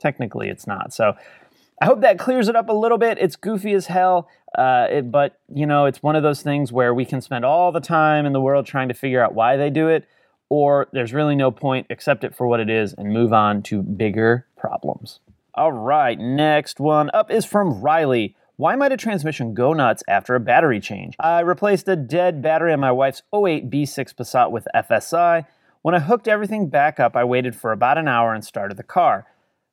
technically 0.00 0.48
it's 0.48 0.66
not. 0.66 0.94
So 0.94 1.14
I 1.82 1.84
hope 1.84 2.00
that 2.00 2.18
clears 2.18 2.48
it 2.48 2.56
up 2.56 2.70
a 2.70 2.72
little 2.72 2.98
bit. 2.98 3.18
It's 3.20 3.36
goofy 3.36 3.74
as 3.74 3.86
hell, 3.88 4.30
uh, 4.56 4.86
it, 4.90 5.10
but 5.10 5.38
you 5.52 5.66
know, 5.66 5.84
it's 5.84 6.02
one 6.02 6.16
of 6.16 6.22
those 6.22 6.40
things 6.40 6.72
where 6.72 6.94
we 6.94 7.04
can 7.04 7.20
spend 7.20 7.44
all 7.44 7.72
the 7.72 7.80
time 7.80 8.24
in 8.24 8.32
the 8.32 8.40
world 8.40 8.64
trying 8.64 8.88
to 8.88 8.94
figure 8.94 9.22
out 9.22 9.34
why 9.34 9.56
they 9.56 9.68
do 9.68 9.88
it 9.88 10.06
or 10.52 10.86
there's 10.92 11.14
really 11.14 11.34
no 11.34 11.50
point, 11.50 11.86
accept 11.88 12.24
it 12.24 12.34
for 12.34 12.46
what 12.46 12.60
it 12.60 12.68
is, 12.68 12.92
and 12.92 13.10
move 13.10 13.32
on 13.32 13.62
to 13.62 13.82
bigger 13.82 14.46
problems. 14.62 15.18
All 15.54 15.72
right, 15.72 16.18
next 16.18 16.78
one 16.78 17.10
up 17.12 17.30
is 17.30 17.44
from 17.44 17.80
Riley. 17.80 18.36
Why 18.56 18.76
might 18.76 18.92
a 18.92 18.96
transmission 18.96 19.54
go 19.54 19.72
nuts 19.72 20.04
after 20.06 20.36
a 20.36 20.40
battery 20.40 20.78
change? 20.78 21.16
I 21.18 21.40
replaced 21.40 21.88
a 21.88 21.96
dead 21.96 22.40
battery 22.40 22.72
on 22.72 22.78
my 22.78 22.92
wife's 22.92 23.22
08 23.34 23.68
B6 23.68 24.14
Passat 24.14 24.52
with 24.52 24.68
FSI. 24.72 25.46
When 25.82 25.96
I 25.96 25.98
hooked 25.98 26.28
everything 26.28 26.68
back 26.68 27.00
up, 27.00 27.16
I 27.16 27.24
waited 27.24 27.56
for 27.56 27.72
about 27.72 27.98
an 27.98 28.06
hour 28.06 28.32
and 28.32 28.44
started 28.44 28.76
the 28.76 28.84
car. 28.84 29.26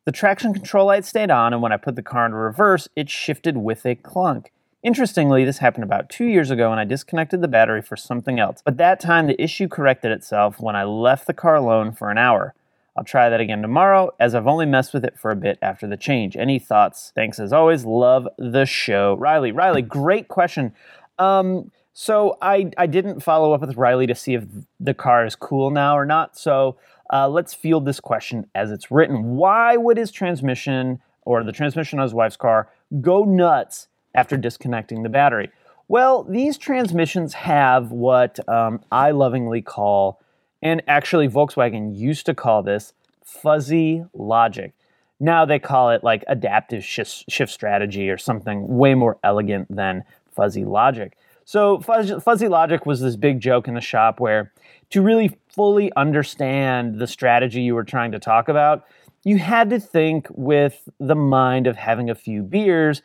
The 0.06 0.12
traction 0.12 0.56
control 0.56 0.88
light 0.88 1.06
stayed 1.06 1.30
on, 1.30 1.54
and 1.54 1.62
when 1.62 1.72
I 1.72 1.78
put 1.78 1.96
the 1.96 2.02
car 2.02 2.26
into 2.26 2.38
reverse, 2.38 2.88
it 2.96 3.12
shifted 3.12 3.58
with 3.58 3.86
a 3.86 3.94
clunk. 3.94 4.52
Interestingly, 4.82 5.46
this 5.46 5.60
happened 5.60 5.84
about 5.84 6.10
two 6.10 6.26
years 6.26 6.50
ago 6.50 6.72
and 6.72 6.80
I 6.80 6.86
disconnected 6.86 7.42
the 7.42 7.48
battery 7.48 7.82
for 7.82 7.98
something 7.98 8.40
else. 8.40 8.62
But 8.64 8.78
that 8.78 9.00
time, 9.00 9.28
the 9.28 9.42
issue 9.42 9.68
corrected 9.68 10.12
itself 10.12 10.60
when 10.60 10.76
I 10.76 10.84
left 10.84 11.28
the 11.28 11.34
car 11.34 11.56
alone 11.56 11.92
for 11.92 12.10
an 12.10 12.18
hour. 12.18 12.56
I'll 13.00 13.06
try 13.06 13.30
that 13.30 13.40
again 13.40 13.62
tomorrow, 13.62 14.14
as 14.20 14.36
I've 14.36 14.46
only 14.46 14.66
messed 14.66 14.94
with 14.94 15.06
it 15.06 15.18
for 15.18 15.32
a 15.32 15.36
bit 15.38 15.58
after 15.62 15.88
the 15.88 15.96
change. 15.96 16.36
Any 16.36 16.60
thoughts? 16.60 17.14
Thanks 17.16 17.40
as 17.40 17.54
always. 17.54 17.86
Love 17.86 18.28
the 18.38 18.66
show. 18.66 19.16
Riley, 19.16 19.54
Riley, 19.54 19.82
great 19.82 20.28
question. 20.28 20.74
Um, 21.18 21.72
so 21.94 22.38
I, 22.42 22.72
I 22.78 22.88
didn't 22.88 23.22
follow 23.22 23.54
up 23.54 23.62
with 23.62 23.78
Riley 23.78 24.06
to 24.08 24.16
see 24.16 24.34
if 24.34 24.44
the 24.82 24.94
car 24.94 25.26
is 25.26 25.38
cool 25.38 25.72
now 25.72 25.98
or 25.98 26.06
not. 26.06 26.38
So 26.38 26.76
Uh, 27.12 27.28
let's 27.28 27.56
field 27.56 27.86
this 27.86 28.00
question 28.00 28.46
as 28.54 28.70
it's 28.70 28.92
written. 28.92 29.36
Why 29.36 29.78
would 29.78 29.98
his 29.98 30.12
transmission 30.12 31.00
or 31.24 31.44
the 31.44 31.52
transmission 31.52 32.00
on 32.00 32.04
his 32.04 32.14
wife's 32.14 32.38
car 32.38 32.70
go 33.02 33.24
nuts 33.24 33.88
after 34.14 34.38
disconnecting 34.38 35.02
the 35.04 35.10
battery? 35.10 35.50
Well, 35.88 36.24
these 36.24 36.56
transmissions 36.58 37.34
have 37.34 37.92
what 37.92 38.40
um, 38.48 38.82
I 38.92 39.10
lovingly 39.10 39.64
call, 39.64 40.22
and 40.62 40.82
actually 40.88 41.28
Volkswagen 41.28 41.98
used 41.98 42.26
to 42.26 42.34
call 42.34 42.64
this, 42.64 42.94
fuzzy 43.24 44.06
logic. 44.14 44.74
Now 45.20 45.46
they 45.46 45.60
call 45.60 45.92
it 45.92 46.04
like 46.04 46.24
adaptive 46.28 46.84
shift, 46.84 47.26
shift 47.30 47.52
strategy 47.52 48.10
or 48.10 48.18
something 48.18 48.78
way 48.78 48.96
more 48.96 49.18
elegant 49.24 49.74
than 49.74 50.04
fuzzy 50.32 50.66
logic. 50.66 51.18
So, 51.46 51.80
fuzzy, 51.80 52.20
fuzzy 52.20 52.48
logic 52.48 52.86
was 52.86 53.02
this 53.02 53.16
big 53.16 53.40
joke 53.40 53.68
in 53.68 53.74
the 53.74 53.82
shop 53.82 54.20
where 54.20 54.54
to 54.92 55.02
really 55.02 55.38
fully 55.50 55.92
understand 55.96 57.00
the 57.00 57.08
strategy 57.08 57.62
you 57.62 57.76
were 57.76 57.84
trying 57.84 58.12
to 58.12 58.20
talk 58.20 58.50
about, 58.50 58.86
you 59.24 59.38
had 59.38 59.70
to 59.72 59.80
think 59.80 60.28
with 60.30 60.88
the 61.00 61.16
mind 61.16 61.68
of 61.68 61.76
having 61.76 62.10
a 62.10 62.16
few 62.16 62.44
beers, 62.44 63.02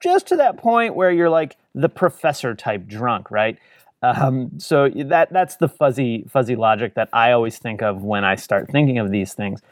just 0.00 0.26
to 0.26 0.36
that 0.36 0.56
point 0.56 0.94
where 0.94 1.10
you're 1.10 1.30
like 1.30 1.56
the 1.74 1.88
professor 1.88 2.54
type 2.54 2.86
drunk, 2.86 3.30
right? 3.30 3.58
Um, 4.04 4.50
so 4.58 4.90
that 4.90 5.32
that's 5.32 5.56
the 5.56 5.68
fuzzy 5.68 6.26
fuzzy 6.28 6.56
logic 6.56 6.94
that 6.94 7.08
I 7.14 7.32
always 7.32 7.58
think 7.58 7.80
of 7.80 8.02
when 8.02 8.22
I 8.22 8.34
start 8.34 8.70
thinking 8.70 8.98
of 8.98 9.10
these 9.10 9.32
things. 9.32 9.62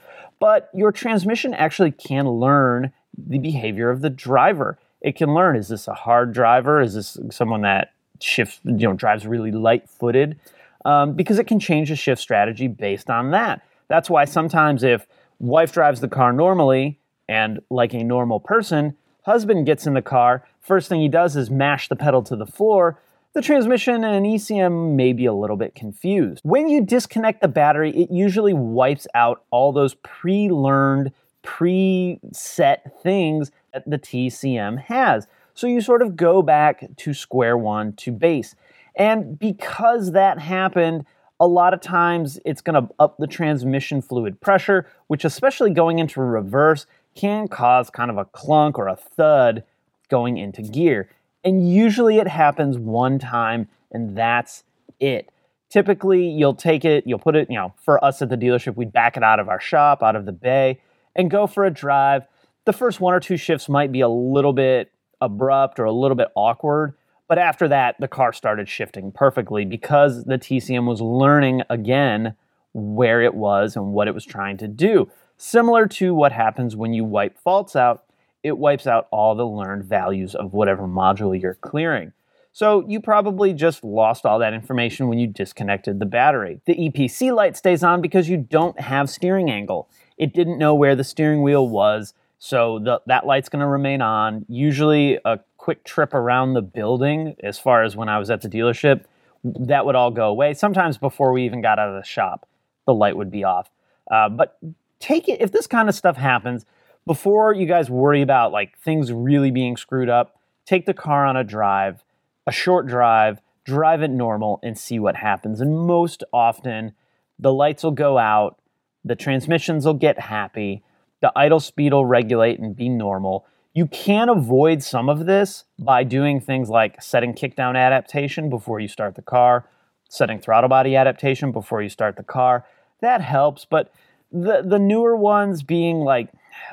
But 0.41 0.71
your 0.73 0.91
transmission 0.91 1.53
actually 1.53 1.91
can 1.91 2.27
learn 2.27 2.93
the 3.17 3.39
behavior 3.39 3.91
of 3.91 4.01
the 4.01 4.09
driver. 4.09 4.79
It 5.03 5.17
can 5.17 5.35
learn: 5.35 5.57
is 5.57 5.69
this 5.69 5.87
a 5.87 5.93
hard 5.93 6.33
driver? 6.33 6.81
Is 6.81 6.95
this 6.95 7.19
someone 7.31 7.61
that 7.61 7.93
shifts, 8.21 8.61
you 8.65 8.89
know, 8.89 8.95
drives 8.95 9.27
really 9.27 9.53
light-footed? 9.53 10.41
Um, 10.87 11.13
because 11.13 11.39
it 11.39 11.47
can 11.47 11.61
change 11.61 11.91
the 11.91 11.97
shift 11.97 12.21
strategy 12.21 12.69
based 12.69 13.11
on 13.11 13.33
that. 13.33 13.61
That's 13.89 14.09
why 14.09 14.25
sometimes 14.25 14.83
if 14.83 15.07
wife 15.41 15.73
drives 15.73 16.01
the 16.01 16.09
car 16.09 16.33
normally 16.33 16.99
and 17.29 17.61
like 17.69 17.93
a 17.93 18.03
normal 18.03 18.41
person, 18.41 18.97
husband 19.23 19.67
gets 19.67 19.87
in 19.87 19.93
the 19.93 20.03
car, 20.03 20.47
first 20.61 20.89
thing 20.89 21.03
he 21.03 21.09
does 21.09 21.37
is 21.37 21.51
mash 21.51 21.89
the 21.89 21.97
pedal 21.97 22.23
to 22.23 22.35
the 22.35 22.47
floor 22.47 22.99
the 23.35 23.43
transmission 23.43 24.05
and 24.05 24.27
ECM 24.27 24.95
may 24.95 25.13
be 25.13 25.25
a 25.25 25.33
little 25.33 25.57
bit 25.57 25.75
confused. 25.75 26.41
When 26.45 26.69
you 26.69 26.83
disconnect 26.83 27.41
the 27.41 27.49
battery, 27.49 27.91
it 27.91 28.11
usually 28.11 28.53
wipes 28.53 29.07
out 29.15 29.45
all 29.51 29.73
those 29.73 29.95
pre 29.95 30.51
learned, 30.51 31.13
pre 31.43 32.21
set 32.33 33.03
things 33.03 33.51
that 33.73 33.89
the 33.89 33.99
TCM 33.99 34.79
has. 34.81 35.27
So 35.55 35.67
you 35.67 35.81
sort 35.81 36.03
of 36.03 36.17
go 36.17 36.43
back 36.43 36.85
to 36.97 37.15
square 37.15 37.57
one 37.57 37.95
to 37.95 38.13
base. 38.13 38.55
And 38.97 39.39
because 39.39 40.13
that 40.13 40.39
happened, 40.39 41.07
a 41.41 41.47
lot 41.47 41.73
of 41.75 41.81
times 41.81 42.39
it's 42.45 42.61
going 42.61 42.87
to 42.87 42.95
up 42.99 43.17
the 43.19 43.27
transmission 43.27 44.03
fluid 44.03 44.41
pressure, 44.41 44.87
which, 45.07 45.25
especially 45.25 45.71
going 45.71 45.99
into 45.99 46.21
reverse, 46.21 46.87
can 47.15 47.49
cause 47.49 47.91
kind 47.91 48.11
of 48.11 48.19
a 48.19 48.25
clunk 48.27 48.79
or 48.79 48.89
a 48.89 48.97
thud 48.97 49.65
going 50.09 50.37
into 50.37 50.63
gear. 50.63 51.09
And 51.45 51.71
usually 51.73 52.19
it 52.19 52.29
happens 52.29 52.79
one 52.79 53.19
time 53.19 53.69
and 53.91 54.17
that's 54.17 54.65
it. 55.01 55.29
Typically, 55.69 56.29
you'll 56.29 56.55
take 56.55 56.85
it, 56.85 57.05
you'll 57.07 57.19
put 57.19 57.35
it, 57.35 57.49
you 57.51 57.57
know, 57.57 57.73
for 57.83 58.03
us 58.05 58.21
at 58.21 58.29
the 58.29 58.37
dealership, 58.37 58.77
we'd 58.77 58.93
back 58.93 59.17
it 59.17 59.23
out 59.23 59.41
of 59.41 59.49
our 59.49 59.61
shop, 59.61 60.03
out 60.03 60.17
of 60.17 60.27
the 60.27 60.33
bay, 60.33 60.81
and 61.17 61.31
go 61.31 61.47
for 61.47 61.65
a 61.65 61.71
drive. 61.71 62.27
The 62.65 62.73
first 62.73 63.01
one 63.01 63.15
or 63.15 63.21
two 63.21 63.37
shifts 63.37 63.69
might 63.69 63.91
be 63.91 64.01
a 64.01 64.09
little 64.09 64.53
bit 64.53 64.93
abrupt 65.21 65.79
or 65.79 65.85
a 65.85 65.93
little 65.93 66.17
bit 66.17 66.29
awkward, 66.35 66.95
but 67.27 67.39
after 67.39 67.69
that, 67.69 67.97
the 67.99 68.09
car 68.09 68.33
started 68.33 68.69
shifting 68.69 69.13
perfectly 69.13 69.65
because 69.65 70.25
the 70.25 70.39
TCM 70.39 70.87
was 70.87 71.01
learning 71.01 71.63
again 71.71 72.35
where 72.75 73.23
it 73.23 73.35
was 73.35 73.77
and 73.77 73.93
what 73.93 74.09
it 74.09 74.15
was 74.15 74.25
trying 74.25 74.59
to 74.59 74.69
do. 74.69 75.11
Similar 75.39 75.87
to 75.87 76.15
what 76.15 76.33
happens 76.33 76.77
when 76.77 76.93
you 76.93 77.05
wipe 77.05 77.39
faults 77.39 77.75
out 77.75 78.05
it 78.43 78.59
wipes 78.59 78.87
out 78.87 79.09
all 79.11 79.35
the 79.35 79.47
learned 79.47 79.85
values 79.85 80.35
of 80.35 80.53
whatever 80.53 80.85
module 80.85 81.41
you're 81.41 81.55
clearing. 81.55 82.13
So 82.53 82.87
you 82.87 83.01
probably 83.01 83.55
just 83.55 83.83
lost 83.83 84.27
all 84.27 84.39
that 84.41 84.53
information 84.53 85.09
when 85.09 85.19
you 85.19 85.27
disconnected 85.27 85.99
the 85.99 86.07
battery. 86.07 86.61
The 86.67 86.75
EPC 86.75 87.35
light 87.35 87.57
stays 87.57 87.83
on 87.83 88.03
because 88.03 88.29
you 88.29 88.37
don't 88.37 88.79
have 88.79 89.09
steering 89.09 89.51
angle. 89.51 89.89
It 90.19 90.35
didn't 90.35 90.59
know 90.59 90.75
where 90.75 90.95
the 90.95 91.05
steering 91.05 91.43
wheel 91.43 91.67
was, 91.67 92.13
so 92.39 92.79
the, 92.79 93.01
that 93.07 93.25
light's 93.25 93.49
going 93.49 93.61
to 93.61 93.67
remain 93.67 94.03
on. 94.03 94.45
Usually 94.49 95.19
a 95.25 95.41
quick 95.57 95.85
trip 95.85 96.13
around 96.13 96.53
the 96.53 96.61
building, 96.61 97.37
as 97.43 97.59
far 97.59 97.85
as 97.85 97.97
when 97.97 98.11
I 98.11 98.19
was 98.19 98.31
at 98.31 98.43
the 98.43 98.49
dealership, 98.49 99.05
that 99.45 99.87
would 99.87 99.95
all 99.95 100.11
go 100.11 100.29
away. 100.29 100.53
Sometimes 100.53 100.99
before 100.99 101.33
we 101.33 101.47
even 101.47 101.63
got 101.63 101.79
out 101.79 101.89
of 101.89 101.95
the 101.95 102.07
shop, 102.07 102.47
the 102.87 102.93
light 102.93 103.17
would 103.17 103.31
be 103.31 103.45
off. 103.45 103.71
Uh, 104.11 104.29
but 104.29 104.59
take 104.99 105.29
it, 105.29 105.41
if 105.41 105.53
this 105.53 105.67
kind 105.67 105.89
of 105.89 105.95
stuff 105.95 106.17
happens, 106.17 106.67
before 107.07 107.53
you 107.53 107.67
guys 107.67 107.91
worry 107.91 108.23
about 108.23 108.53
like 108.53 108.79
things 108.79 109.13
really 109.13 109.51
being 109.51 109.77
screwed 109.77 110.09
up, 110.09 110.37
take 110.65 110.87
the 110.87 110.95
car 110.95 111.27
on 111.27 111.37
a 111.37 111.45
drive, 111.45 112.05
a 112.47 112.53
short 112.53 112.87
drive, 112.87 113.41
drive 113.65 114.03
it 114.03 114.11
normal 114.11 114.61
and 114.63 114.79
see 114.79 114.99
what 114.99 115.17
happens. 115.17 115.61
And 115.61 115.87
most 115.87 116.25
often, 116.33 116.93
the 117.39 117.53
lights 117.53 117.83
will 117.83 117.93
go 117.93 118.19
out, 118.19 118.61
the 119.05 119.17
transmissions 119.17 119.85
will 119.85 119.95
get 119.95 120.19
happy, 120.19 120.83
the 121.21 121.33
idle 121.35 121.61
speed 121.61 121.93
will 121.93 122.07
regulate 122.07 122.59
and 122.59 122.77
be 122.77 122.89
normal. 122.89 123.47
You 123.75 123.87
can 123.87 124.29
avoid 124.29 124.83
some 124.83 125.09
of 125.09 125.27
this 125.27 125.65
by 125.79 126.05
doing 126.05 126.41
things 126.41 126.69
like 126.69 127.01
setting 127.01 127.33
kickdown 127.33 127.77
adaptation 127.77 128.51
before 128.51 128.81
you 128.81 128.89
start 128.89 129.15
the 129.15 129.23
car, 129.23 129.69
setting 130.09 130.39
throttle 130.39 130.69
body 130.69 130.95
adaptation 130.95 131.53
before 131.53 131.81
you 131.81 131.89
start 131.89 132.17
the 132.17 132.23
car. 132.23 132.67
That 133.01 133.23
helps, 133.23 133.65
but 133.65 133.93
the 134.31 134.63
the 134.65 134.79
newer 134.79 135.17
ones 135.17 135.63
being 135.63 136.01
like 136.01 136.29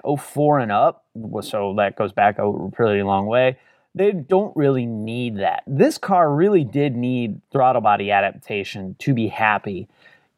04 0.05 0.59
and 0.59 0.71
up, 0.71 1.05
so 1.41 1.73
that 1.77 1.95
goes 1.95 2.11
back 2.11 2.37
a 2.39 2.69
pretty 2.71 3.03
long 3.03 3.27
way. 3.27 3.57
They 3.95 4.11
don't 4.11 4.55
really 4.55 4.85
need 4.85 5.37
that. 5.37 5.63
This 5.65 5.97
car 5.97 6.33
really 6.33 6.63
did 6.63 6.95
need 6.95 7.41
throttle 7.51 7.81
body 7.81 8.11
adaptation 8.11 8.95
to 8.99 9.13
be 9.13 9.27
happy. 9.27 9.87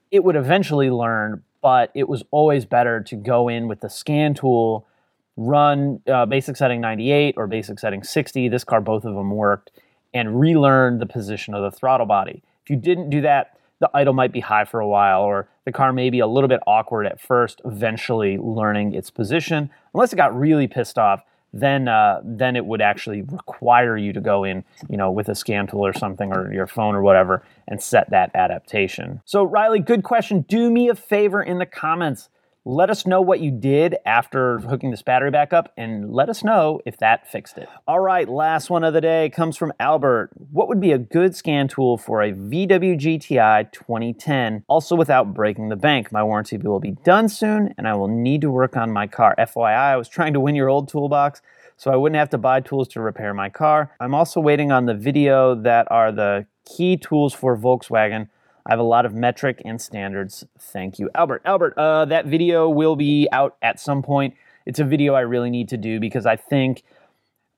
It 0.09 0.23
would 0.23 0.35
eventually 0.35 0.89
learn, 0.89 1.43
but 1.61 1.91
it 1.93 2.07
was 2.07 2.23
always 2.31 2.65
better 2.65 3.01
to 3.01 3.15
go 3.15 3.47
in 3.49 3.67
with 3.67 3.81
the 3.81 3.89
scan 3.89 4.33
tool, 4.33 4.87
run 5.35 6.01
uh, 6.07 6.25
basic 6.25 6.55
setting 6.55 6.81
98 6.81 7.35
or 7.37 7.47
basic 7.47 7.79
setting 7.79 8.03
60. 8.03 8.47
This 8.47 8.63
car, 8.63 8.81
both 8.81 9.05
of 9.05 9.15
them 9.15 9.31
worked, 9.31 9.71
and 10.13 10.39
relearn 10.39 10.99
the 10.99 11.05
position 11.05 11.53
of 11.53 11.61
the 11.61 11.75
throttle 11.77 12.05
body. 12.05 12.43
If 12.63 12.69
you 12.69 12.75
didn't 12.77 13.09
do 13.09 13.21
that, 13.21 13.57
the 13.81 13.89
idle 13.93 14.13
might 14.13 14.31
be 14.31 14.39
high 14.39 14.63
for 14.63 14.79
a 14.79 14.87
while, 14.87 15.23
or 15.23 15.49
the 15.65 15.71
car 15.71 15.91
may 15.91 16.09
be 16.09 16.19
a 16.19 16.27
little 16.27 16.47
bit 16.47 16.61
awkward 16.65 17.05
at 17.05 17.19
first, 17.19 17.61
eventually 17.65 18.37
learning 18.37 18.93
its 18.93 19.09
position. 19.09 19.69
Unless 19.93 20.13
it 20.13 20.15
got 20.15 20.37
really 20.37 20.67
pissed 20.67 20.97
off, 20.97 21.23
then 21.51 21.87
uh, 21.87 22.21
then 22.23 22.55
it 22.55 22.65
would 22.65 22.81
actually 22.81 23.23
require 23.23 23.97
you 23.97 24.13
to 24.13 24.21
go 24.21 24.45
in, 24.45 24.63
you 24.87 24.95
know, 24.95 25.11
with 25.11 25.27
a 25.27 25.35
scan 25.35 25.67
tool 25.67 25.85
or 25.85 25.93
something, 25.93 26.31
or 26.31 26.53
your 26.53 26.67
phone 26.67 26.95
or 26.95 27.01
whatever, 27.01 27.43
and 27.67 27.81
set 27.81 28.09
that 28.11 28.31
adaptation. 28.35 29.19
So 29.25 29.43
Riley, 29.43 29.79
good 29.79 30.03
question. 30.03 30.45
Do 30.47 30.69
me 30.69 30.87
a 30.87 30.95
favor 30.95 31.41
in 31.41 31.57
the 31.57 31.65
comments 31.65 32.29
let 32.63 32.91
us 32.91 33.07
know 33.07 33.21
what 33.21 33.39
you 33.39 33.49
did 33.49 33.95
after 34.05 34.59
hooking 34.59 34.91
this 34.91 35.01
battery 35.01 35.31
back 35.31 35.51
up 35.51 35.73
and 35.77 36.13
let 36.13 36.29
us 36.29 36.43
know 36.43 36.79
if 36.85 36.97
that 36.97 37.27
fixed 37.27 37.57
it. 37.57 37.67
All 37.87 37.99
right, 37.99 38.29
last 38.29 38.69
one 38.69 38.83
of 38.83 38.93
the 38.93 39.01
day 39.01 39.29
comes 39.29 39.57
from 39.57 39.73
Albert. 39.79 40.29
What 40.51 40.67
would 40.67 40.79
be 40.79 40.91
a 40.91 40.99
good 40.99 41.35
scan 41.35 41.67
tool 41.67 41.97
for 41.97 42.21
a 42.21 42.31
VW 42.31 42.99
GTI 42.99 43.71
2010, 43.71 44.63
also 44.67 44.95
without 44.95 45.33
breaking 45.33 45.69
the 45.69 45.75
bank? 45.75 46.11
My 46.11 46.23
warranty 46.23 46.57
will 46.57 46.79
be 46.79 46.91
done 46.91 47.29
soon 47.29 47.73
and 47.77 47.87
I 47.87 47.95
will 47.95 48.07
need 48.07 48.41
to 48.41 48.51
work 48.51 48.77
on 48.77 48.91
my 48.91 49.07
car. 49.07 49.33
FYI, 49.39 49.75
I 49.75 49.97
was 49.97 50.07
trying 50.07 50.33
to 50.33 50.39
win 50.39 50.53
your 50.53 50.69
old 50.69 50.87
toolbox 50.87 51.41
so 51.77 51.89
I 51.89 51.95
wouldn't 51.95 52.19
have 52.19 52.29
to 52.29 52.37
buy 52.37 52.59
tools 52.59 52.87
to 52.89 53.01
repair 53.01 53.33
my 53.33 53.49
car. 53.49 53.91
I'm 53.99 54.13
also 54.13 54.39
waiting 54.39 54.71
on 54.71 54.85
the 54.85 54.93
video 54.93 55.55
that 55.55 55.87
are 55.89 56.11
the 56.11 56.45
key 56.65 56.95
tools 56.95 57.33
for 57.33 57.57
Volkswagen 57.57 58.29
I 58.65 58.71
have 58.71 58.79
a 58.79 58.83
lot 58.83 59.05
of 59.05 59.13
metric 59.13 59.61
and 59.65 59.81
standards. 59.81 60.45
Thank 60.59 60.99
you, 60.99 61.09
Albert. 61.15 61.41
Albert, 61.45 61.73
uh, 61.77 62.05
that 62.05 62.25
video 62.25 62.69
will 62.69 62.95
be 62.95 63.27
out 63.31 63.57
at 63.61 63.79
some 63.79 64.03
point. 64.03 64.35
It's 64.65 64.79
a 64.79 64.83
video 64.83 65.13
I 65.13 65.21
really 65.21 65.49
need 65.49 65.69
to 65.69 65.77
do 65.77 65.99
because 65.99 66.25
I 66.25 66.35
think 66.35 66.83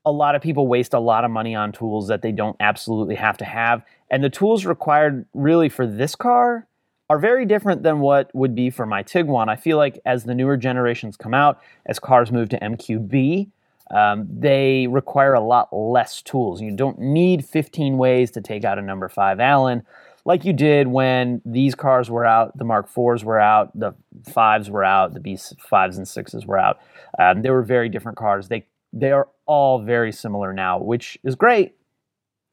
a 0.06 0.12
lot 0.12 0.34
of 0.34 0.42
people 0.42 0.66
waste 0.66 0.94
a 0.94 0.98
lot 0.98 1.24
of 1.24 1.30
money 1.30 1.54
on 1.54 1.72
tools 1.72 2.08
that 2.08 2.22
they 2.22 2.32
don't 2.32 2.56
absolutely 2.60 3.14
have 3.14 3.36
to 3.38 3.44
have. 3.44 3.82
And 4.10 4.22
the 4.22 4.30
tools 4.30 4.66
required 4.66 5.26
really 5.34 5.68
for 5.68 5.86
this 5.86 6.14
car 6.14 6.66
are 7.10 7.18
very 7.18 7.44
different 7.44 7.82
than 7.82 8.00
what 8.00 8.34
would 8.34 8.54
be 8.54 8.70
for 8.70 8.86
my 8.86 9.02
Tiguan. 9.02 9.48
I 9.48 9.56
feel 9.56 9.76
like 9.76 9.98
as 10.06 10.24
the 10.24 10.34
newer 10.34 10.56
generations 10.56 11.16
come 11.16 11.34
out, 11.34 11.60
as 11.86 11.98
cars 11.98 12.32
move 12.32 12.48
to 12.50 12.58
MQB, 12.58 13.50
um, 13.90 14.26
they 14.30 14.86
require 14.86 15.34
a 15.34 15.40
lot 15.40 15.68
less 15.72 16.22
tools. 16.22 16.62
You 16.62 16.72
don't 16.72 16.98
need 16.98 17.44
15 17.44 17.98
ways 17.98 18.30
to 18.32 18.40
take 18.40 18.64
out 18.64 18.78
a 18.78 18.82
number 18.82 19.08
five 19.08 19.40
Allen 19.40 19.82
like 20.24 20.44
you 20.44 20.52
did 20.52 20.88
when 20.88 21.42
these 21.44 21.74
cars 21.74 22.10
were 22.10 22.24
out, 22.24 22.56
the 22.56 22.64
Mark 22.64 22.90
IVs 22.92 23.24
were 23.24 23.38
out, 23.40 23.78
the 23.78 23.92
fives 24.32 24.70
were 24.70 24.84
out, 24.84 25.12
the 25.14 25.20
B5s 25.20 25.96
and 25.96 26.08
sixes 26.08 26.46
were 26.46 26.58
out. 26.58 26.78
Um, 27.18 27.42
they 27.42 27.50
were 27.50 27.62
very 27.62 27.88
different 27.88 28.16
cars. 28.18 28.48
They 28.48 28.66
they 28.92 29.10
are 29.10 29.28
all 29.46 29.82
very 29.82 30.12
similar 30.12 30.52
now, 30.52 30.78
which 30.80 31.18
is 31.24 31.34
great. 31.34 31.74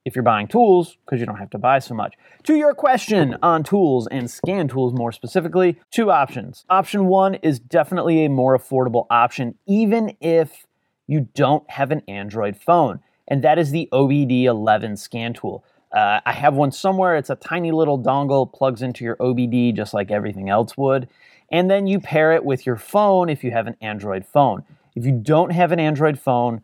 if 0.03 0.15
you're 0.15 0.23
buying 0.23 0.47
tools 0.47 0.97
because 1.05 1.19
you 1.19 1.25
don't 1.25 1.37
have 1.37 1.51
to 1.51 1.57
buy 1.59 1.79
so 1.79 1.93
much. 1.93 2.15
To 2.43 2.55
your 2.55 2.73
question 2.73 3.37
on 3.43 3.63
tools 3.63 4.07
and 4.07 4.29
scan 4.29 4.67
tools 4.67 4.93
more 4.93 5.11
specifically, 5.11 5.79
two 5.91 6.09
options. 6.11 6.65
Option 6.69 7.05
one 7.05 7.35
is 7.35 7.59
definitely 7.59 8.25
a 8.25 8.29
more 8.29 8.57
affordable 8.57 9.05
option, 9.11 9.55
even 9.67 10.15
if 10.19 10.65
you 11.07 11.27
don't 11.35 11.69
have 11.69 11.91
an 11.91 12.01
Android 12.07 12.57
phone, 12.57 12.99
and 13.27 13.43
that 13.43 13.59
is 13.59 13.71
the 13.71 13.87
OBD 13.93 14.43
11 14.45 14.97
scan 14.97 15.33
tool. 15.33 15.63
Uh, 15.93 16.21
I 16.25 16.31
have 16.31 16.53
one 16.53 16.71
somewhere. 16.71 17.15
It's 17.15 17.29
a 17.29 17.35
tiny 17.35 17.71
little 17.71 17.99
dongle, 17.99 18.51
plugs 18.51 18.81
into 18.81 19.03
your 19.03 19.17
OBD 19.17 19.75
just 19.75 19.93
like 19.93 20.11
everything 20.11 20.49
else 20.49 20.77
would. 20.77 21.07
And 21.51 21.69
then 21.69 21.85
you 21.85 21.99
pair 21.99 22.31
it 22.31 22.45
with 22.45 22.65
your 22.65 22.77
phone 22.77 23.29
if 23.29 23.43
you 23.43 23.51
have 23.51 23.67
an 23.67 23.75
Android 23.81 24.25
phone. 24.25 24.63
If 24.95 25.05
you 25.05 25.11
don't 25.11 25.51
have 25.51 25.71
an 25.71 25.79
Android 25.79 26.17
phone, 26.17 26.63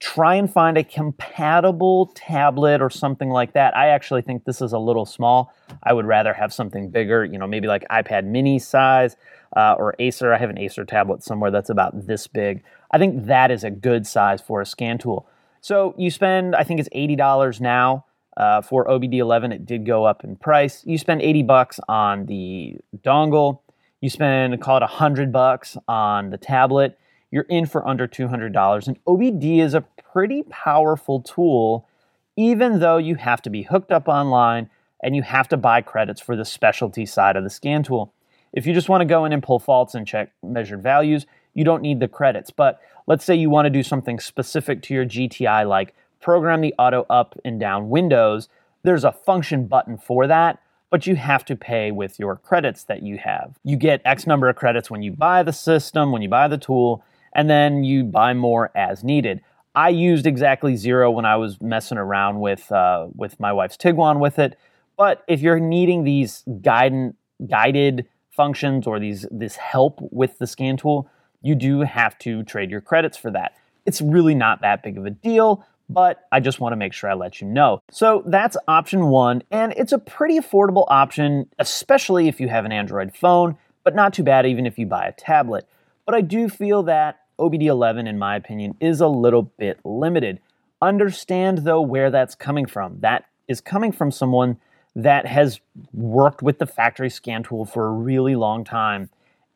try 0.00 0.34
and 0.34 0.52
find 0.52 0.76
a 0.76 0.84
compatible 0.84 2.06
tablet 2.14 2.82
or 2.82 2.90
something 2.90 3.30
like 3.30 3.52
that. 3.52 3.76
I 3.76 3.88
actually 3.88 4.22
think 4.22 4.44
this 4.44 4.60
is 4.60 4.72
a 4.72 4.78
little 4.78 5.06
small. 5.06 5.54
I 5.82 5.92
would 5.92 6.06
rather 6.06 6.34
have 6.34 6.52
something 6.52 6.90
bigger, 6.90 7.24
you 7.24 7.38
know, 7.38 7.46
maybe 7.46 7.68
like 7.68 7.86
iPad 7.88 8.24
mini 8.24 8.58
size 8.58 9.16
uh, 9.56 9.76
or 9.78 9.94
Acer. 9.98 10.34
I 10.34 10.38
have 10.38 10.50
an 10.50 10.58
Acer 10.58 10.84
tablet 10.84 11.22
somewhere 11.22 11.50
that's 11.50 11.70
about 11.70 12.06
this 12.06 12.26
big. 12.26 12.64
I 12.90 12.98
think 12.98 13.26
that 13.26 13.50
is 13.50 13.64
a 13.64 13.70
good 13.70 14.06
size 14.06 14.42
for 14.42 14.60
a 14.60 14.66
scan 14.66 14.98
tool. 14.98 15.26
So 15.60 15.94
you 15.96 16.10
spend, 16.10 16.56
I 16.56 16.64
think 16.64 16.80
it's 16.80 16.88
$80 16.88 17.60
now. 17.60 18.04
Uh, 18.36 18.62
for 18.62 18.86
OBD11, 18.86 19.52
it 19.52 19.66
did 19.66 19.84
go 19.84 20.04
up 20.04 20.24
in 20.24 20.36
price. 20.36 20.82
You 20.86 20.96
spend 20.96 21.22
80 21.22 21.42
bucks 21.42 21.80
on 21.88 22.26
the 22.26 22.76
dongle. 23.04 23.60
You 24.00 24.08
spend, 24.08 24.60
call 24.60 24.78
it 24.78 24.82
100 24.82 25.30
bucks 25.32 25.76
on 25.86 26.30
the 26.30 26.38
tablet 26.38 26.98
you're 27.32 27.46
in 27.48 27.66
for 27.66 27.88
under 27.88 28.06
$200. 28.06 28.86
And 28.86 29.04
OBD 29.06 29.58
is 29.58 29.74
a 29.74 29.80
pretty 30.12 30.44
powerful 30.44 31.20
tool, 31.20 31.88
even 32.36 32.78
though 32.78 32.98
you 32.98 33.16
have 33.16 33.42
to 33.42 33.50
be 33.50 33.62
hooked 33.62 33.90
up 33.90 34.06
online 34.06 34.70
and 35.02 35.16
you 35.16 35.22
have 35.22 35.48
to 35.48 35.56
buy 35.56 35.80
credits 35.80 36.20
for 36.20 36.36
the 36.36 36.44
specialty 36.44 37.06
side 37.06 37.34
of 37.34 37.42
the 37.42 37.50
scan 37.50 37.82
tool. 37.82 38.12
If 38.52 38.66
you 38.66 38.74
just 38.74 38.88
want 38.90 39.00
to 39.00 39.06
go 39.06 39.24
in 39.24 39.32
and 39.32 39.42
pull 39.42 39.58
faults 39.58 39.94
and 39.94 40.06
check 40.06 40.30
measured 40.42 40.82
values, 40.82 41.26
you 41.54 41.64
don't 41.64 41.82
need 41.82 41.98
the 41.98 42.06
credits. 42.06 42.50
But 42.50 42.80
let's 43.06 43.24
say 43.24 43.34
you 43.34 43.50
want 43.50 43.66
to 43.66 43.70
do 43.70 43.82
something 43.82 44.20
specific 44.20 44.82
to 44.82 44.94
your 44.94 45.06
GTI, 45.06 45.66
like 45.66 45.94
program 46.22 46.60
the 46.60 46.74
auto 46.78 47.04
up 47.10 47.38
and 47.44 47.60
down 47.60 47.90
windows, 47.90 48.48
there's 48.82 49.04
a 49.04 49.12
function 49.12 49.66
button 49.66 49.98
for 49.98 50.26
that 50.26 50.62
but 50.92 51.06
you 51.06 51.16
have 51.16 51.42
to 51.42 51.56
pay 51.56 51.90
with 51.90 52.18
your 52.18 52.36
credits 52.36 52.84
that 52.84 53.02
you 53.02 53.16
have. 53.16 53.58
You 53.64 53.76
get 53.76 54.02
X 54.04 54.26
number 54.26 54.50
of 54.50 54.56
credits 54.56 54.90
when 54.90 55.02
you 55.02 55.10
buy 55.10 55.42
the 55.42 55.52
system, 55.52 56.12
when 56.12 56.20
you 56.20 56.28
buy 56.28 56.48
the 56.48 56.58
tool, 56.58 57.02
and 57.32 57.48
then 57.48 57.82
you 57.82 58.04
buy 58.04 58.34
more 58.34 58.70
as 58.74 59.02
needed. 59.02 59.40
I 59.74 59.88
used 59.88 60.26
exactly 60.26 60.76
zero 60.76 61.10
when 61.10 61.24
I 61.24 61.36
was 61.36 61.62
messing 61.62 61.96
around 61.96 62.40
with 62.40 62.70
uh, 62.70 63.06
with 63.14 63.40
my 63.40 63.54
wife's 63.54 63.78
Tiguan 63.78 64.18
with 64.18 64.38
it. 64.38 64.58
But 64.98 65.24
if 65.26 65.40
you're 65.40 65.58
needing 65.58 66.04
these 66.04 66.44
guided 66.60 67.14
guided 67.48 68.06
functions 68.30 68.86
or 68.86 69.00
these 69.00 69.24
this 69.30 69.56
help 69.56 69.98
with 70.12 70.38
the 70.38 70.46
scan 70.46 70.76
tool, 70.76 71.08
you 71.40 71.54
do 71.54 71.80
have 71.80 72.18
to 72.18 72.42
trade 72.42 72.70
your 72.70 72.82
credits 72.82 73.16
for 73.16 73.30
that. 73.30 73.54
It's 73.86 74.02
really 74.02 74.34
not 74.34 74.60
that 74.60 74.82
big 74.82 74.98
of 74.98 75.06
a 75.06 75.10
deal, 75.10 75.64
but 75.88 76.26
I 76.32 76.40
just 76.40 76.60
want 76.60 76.72
to 76.72 76.76
make 76.76 76.92
sure 76.92 77.10
I 77.10 77.14
let 77.14 77.40
you 77.40 77.46
know. 77.46 77.82
So 77.90 78.22
that's 78.26 78.56
option 78.68 79.06
one, 79.06 79.42
and 79.50 79.72
it's 79.76 79.92
a 79.92 79.98
pretty 79.98 80.38
affordable 80.38 80.86
option, 80.88 81.48
especially 81.58 82.28
if 82.28 82.40
you 82.40 82.48
have 82.48 82.64
an 82.64 82.72
Android 82.72 83.14
phone, 83.14 83.56
but 83.84 83.94
not 83.94 84.14
too 84.14 84.22
bad 84.22 84.46
even 84.46 84.66
if 84.66 84.78
you 84.78 84.86
buy 84.86 85.06
a 85.06 85.12
tablet. 85.12 85.68
But 86.06 86.14
I 86.14 86.20
do 86.20 86.48
feel 86.48 86.82
that 86.84 87.20
OBD11, 87.38 88.08
in 88.08 88.18
my 88.18 88.36
opinion, 88.36 88.76
is 88.80 89.00
a 89.00 89.08
little 89.08 89.42
bit 89.42 89.80
limited. 89.84 90.40
Understand, 90.80 91.58
though, 91.58 91.80
where 91.80 92.10
that's 92.10 92.34
coming 92.34 92.66
from. 92.66 93.00
That 93.00 93.24
is 93.48 93.60
coming 93.60 93.92
from 93.92 94.10
someone 94.10 94.58
that 94.94 95.26
has 95.26 95.60
worked 95.92 96.42
with 96.42 96.58
the 96.58 96.66
factory 96.66 97.10
scan 97.10 97.42
tool 97.42 97.64
for 97.64 97.86
a 97.86 97.92
really 97.92 98.36
long 98.36 98.64
time. 98.64 99.10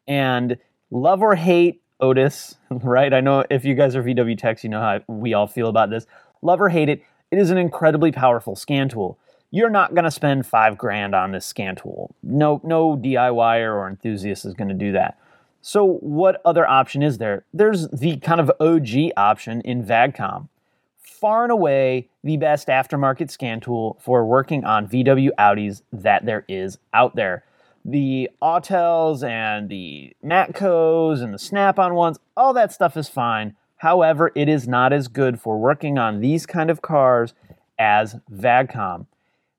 And 0.08 0.58
love 0.90 1.22
or 1.22 1.34
hate 1.34 1.82
ODIS, 2.00 2.56
right? 2.70 3.12
I 3.12 3.20
know 3.20 3.44
if 3.50 3.64
you 3.64 3.74
guys 3.74 3.96
are 3.96 4.02
VW 4.02 4.38
techs, 4.38 4.64
you 4.64 4.70
know 4.70 4.80
how 4.80 5.00
we 5.06 5.34
all 5.34 5.46
feel 5.46 5.68
about 5.68 5.90
this. 5.90 6.06
Love 6.42 6.60
or 6.60 6.68
hate 6.68 6.88
it, 6.88 7.02
it 7.30 7.38
is 7.38 7.50
an 7.50 7.58
incredibly 7.58 8.12
powerful 8.12 8.56
scan 8.56 8.88
tool. 8.88 9.18
You're 9.50 9.70
not 9.70 9.94
going 9.94 10.04
to 10.04 10.10
spend 10.10 10.46
five 10.46 10.76
grand 10.76 11.14
on 11.14 11.32
this 11.32 11.46
scan 11.46 11.76
tool. 11.76 12.14
No, 12.22 12.60
no 12.64 12.96
DIYer 12.96 13.74
or 13.74 13.88
enthusiast 13.88 14.44
is 14.44 14.54
going 14.54 14.68
to 14.68 14.74
do 14.74 14.92
that. 14.92 15.18
So, 15.62 15.84
what 15.84 16.40
other 16.44 16.66
option 16.66 17.02
is 17.02 17.18
there? 17.18 17.44
There's 17.52 17.88
the 17.88 18.18
kind 18.18 18.40
of 18.40 18.52
OG 18.60 19.12
option 19.16 19.60
in 19.62 19.84
VAGCOM. 19.84 20.48
Far 20.96 21.44
and 21.44 21.50
away 21.50 22.08
the 22.22 22.36
best 22.36 22.68
aftermarket 22.68 23.30
scan 23.30 23.60
tool 23.60 23.98
for 24.00 24.24
working 24.24 24.64
on 24.64 24.86
VW 24.86 25.30
Audis 25.38 25.82
that 25.92 26.26
there 26.26 26.44
is 26.48 26.78
out 26.92 27.16
there. 27.16 27.44
The 27.88 28.28
Autels 28.42 29.22
and 29.22 29.68
the 29.68 30.12
Matcos 30.24 31.22
and 31.22 31.32
the 31.32 31.38
Snap 31.38 31.78
on 31.78 31.94
ones, 31.94 32.18
all 32.36 32.52
that 32.52 32.72
stuff 32.72 32.96
is 32.96 33.08
fine. 33.08 33.54
However, 33.76 34.32
it 34.34 34.48
is 34.48 34.66
not 34.66 34.92
as 34.92 35.06
good 35.06 35.40
for 35.40 35.56
working 35.56 35.96
on 35.96 36.18
these 36.18 36.46
kind 36.46 36.68
of 36.68 36.82
cars 36.82 37.32
as 37.78 38.16
VAGCOM. 38.28 39.06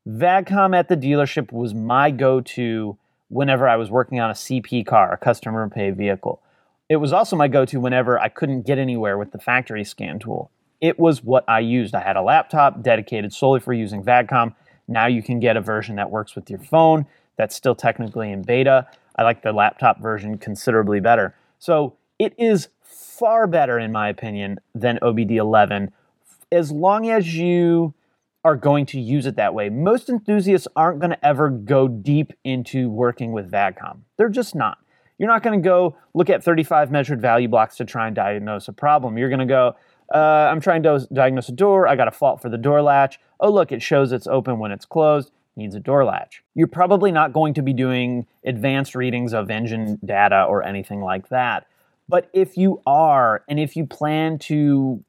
VAGCOM 0.05 0.75
at 0.77 0.89
the 0.89 0.97
dealership 0.97 1.53
was 1.53 1.73
my 1.73 2.11
go 2.11 2.41
to 2.41 2.97
whenever 3.29 3.65
I 3.65 3.77
was 3.77 3.89
working 3.89 4.19
on 4.19 4.29
a 4.29 4.33
CP 4.33 4.85
car, 4.85 5.13
a 5.13 5.17
customer 5.17 5.69
pay 5.69 5.91
vehicle. 5.91 6.41
It 6.89 6.97
was 6.97 7.13
also 7.13 7.37
my 7.37 7.47
go 7.47 7.63
to 7.63 7.79
whenever 7.79 8.19
I 8.19 8.27
couldn't 8.27 8.63
get 8.63 8.77
anywhere 8.77 9.17
with 9.17 9.31
the 9.31 9.39
factory 9.39 9.85
scan 9.85 10.19
tool. 10.19 10.51
It 10.81 10.99
was 10.99 11.23
what 11.23 11.45
I 11.47 11.61
used. 11.61 11.95
I 11.95 12.01
had 12.01 12.17
a 12.17 12.21
laptop 12.21 12.83
dedicated 12.83 13.31
solely 13.31 13.61
for 13.61 13.71
using 13.71 14.03
VAGCOM. 14.03 14.53
Now 14.85 15.05
you 15.05 15.23
can 15.23 15.39
get 15.39 15.55
a 15.55 15.61
version 15.61 15.95
that 15.95 16.11
works 16.11 16.35
with 16.35 16.49
your 16.49 16.59
phone 16.59 17.05
that's 17.37 17.55
still 17.55 17.75
technically 17.75 18.31
in 18.31 18.41
beta. 18.41 18.87
I 19.15 19.23
like 19.23 19.41
the 19.41 19.53
laptop 19.53 20.01
version 20.01 20.37
considerably 20.37 20.99
better. 20.99 21.35
So 21.59 21.95
it 22.19 22.33
is 22.37 22.69
far 22.83 23.47
better, 23.47 23.79
in 23.79 23.91
my 23.91 24.09
opinion, 24.09 24.59
than 24.75 24.99
OBD 25.01 25.31
11 25.31 25.91
as 26.51 26.71
long 26.71 27.09
as 27.09 27.35
you 27.35 27.93
are 28.43 28.55
going 28.55 28.85
to 28.85 28.99
use 28.99 29.25
it 29.25 29.35
that 29.35 29.53
way. 29.53 29.69
Most 29.69 30.09
enthusiasts 30.09 30.67
aren't 30.75 30.99
going 30.99 31.09
to 31.09 31.25
ever 31.25 31.49
go 31.49 31.87
deep 31.87 32.31
into 32.43 32.89
working 32.89 33.33
with 33.33 33.51
VAGCOM. 33.51 33.99
They're 34.17 34.29
just 34.29 34.55
not. 34.55 34.77
You're 35.17 35.27
not 35.27 35.43
going 35.43 35.61
to 35.61 35.67
go 35.67 35.97
look 36.13 36.29
at 36.29 36.43
35 36.43 36.91
measured 36.91 37.19
value 37.19 37.47
blocks 37.47 37.75
to 37.77 37.85
try 37.85 38.07
and 38.07 38.15
diagnose 38.15 38.67
a 38.67 38.73
problem. 38.73 39.17
You're 39.17 39.29
going 39.29 39.39
to 39.39 39.45
go, 39.45 39.75
uh, 40.13 40.17
I'm 40.17 40.61
trying 40.61 40.83
to 40.83 41.05
diagnose 41.11 41.49
a 41.49 41.53
door. 41.53 41.87
I 41.87 41.95
got 41.95 42.07
a 42.07 42.11
fault 42.11 42.41
for 42.41 42.49
the 42.49 42.57
door 42.57 42.81
latch. 42.81 43.19
Oh, 43.39 43.51
look, 43.51 43.71
it 43.71 43.81
shows 43.81 44.11
it's 44.11 44.27
open 44.27 44.59
when 44.59 44.71
it's 44.71 44.85
closed. 44.85 45.31
Needs 45.57 45.73
a 45.73 45.79
door 45.79 46.05
latch. 46.05 46.43
You're 46.53 46.67
probably 46.67 47.11
not 47.11 47.33
going 47.33 47.55
to 47.55 47.63
be 47.63 47.73
doing 47.73 48.27
advanced 48.45 48.93
readings 48.93 49.33
of 49.33 49.49
engine 49.49 49.99
data 50.05 50.43
or 50.43 50.63
anything 50.63 51.01
like 51.01 51.29
that. 51.29 51.65
But 52.07 52.29
if 52.31 52.57
you 52.57 52.81
are, 52.85 53.43
and 53.49 53.59
if 53.59 53.75
you 53.75 53.87
plan 53.87 54.37
to 54.39 55.03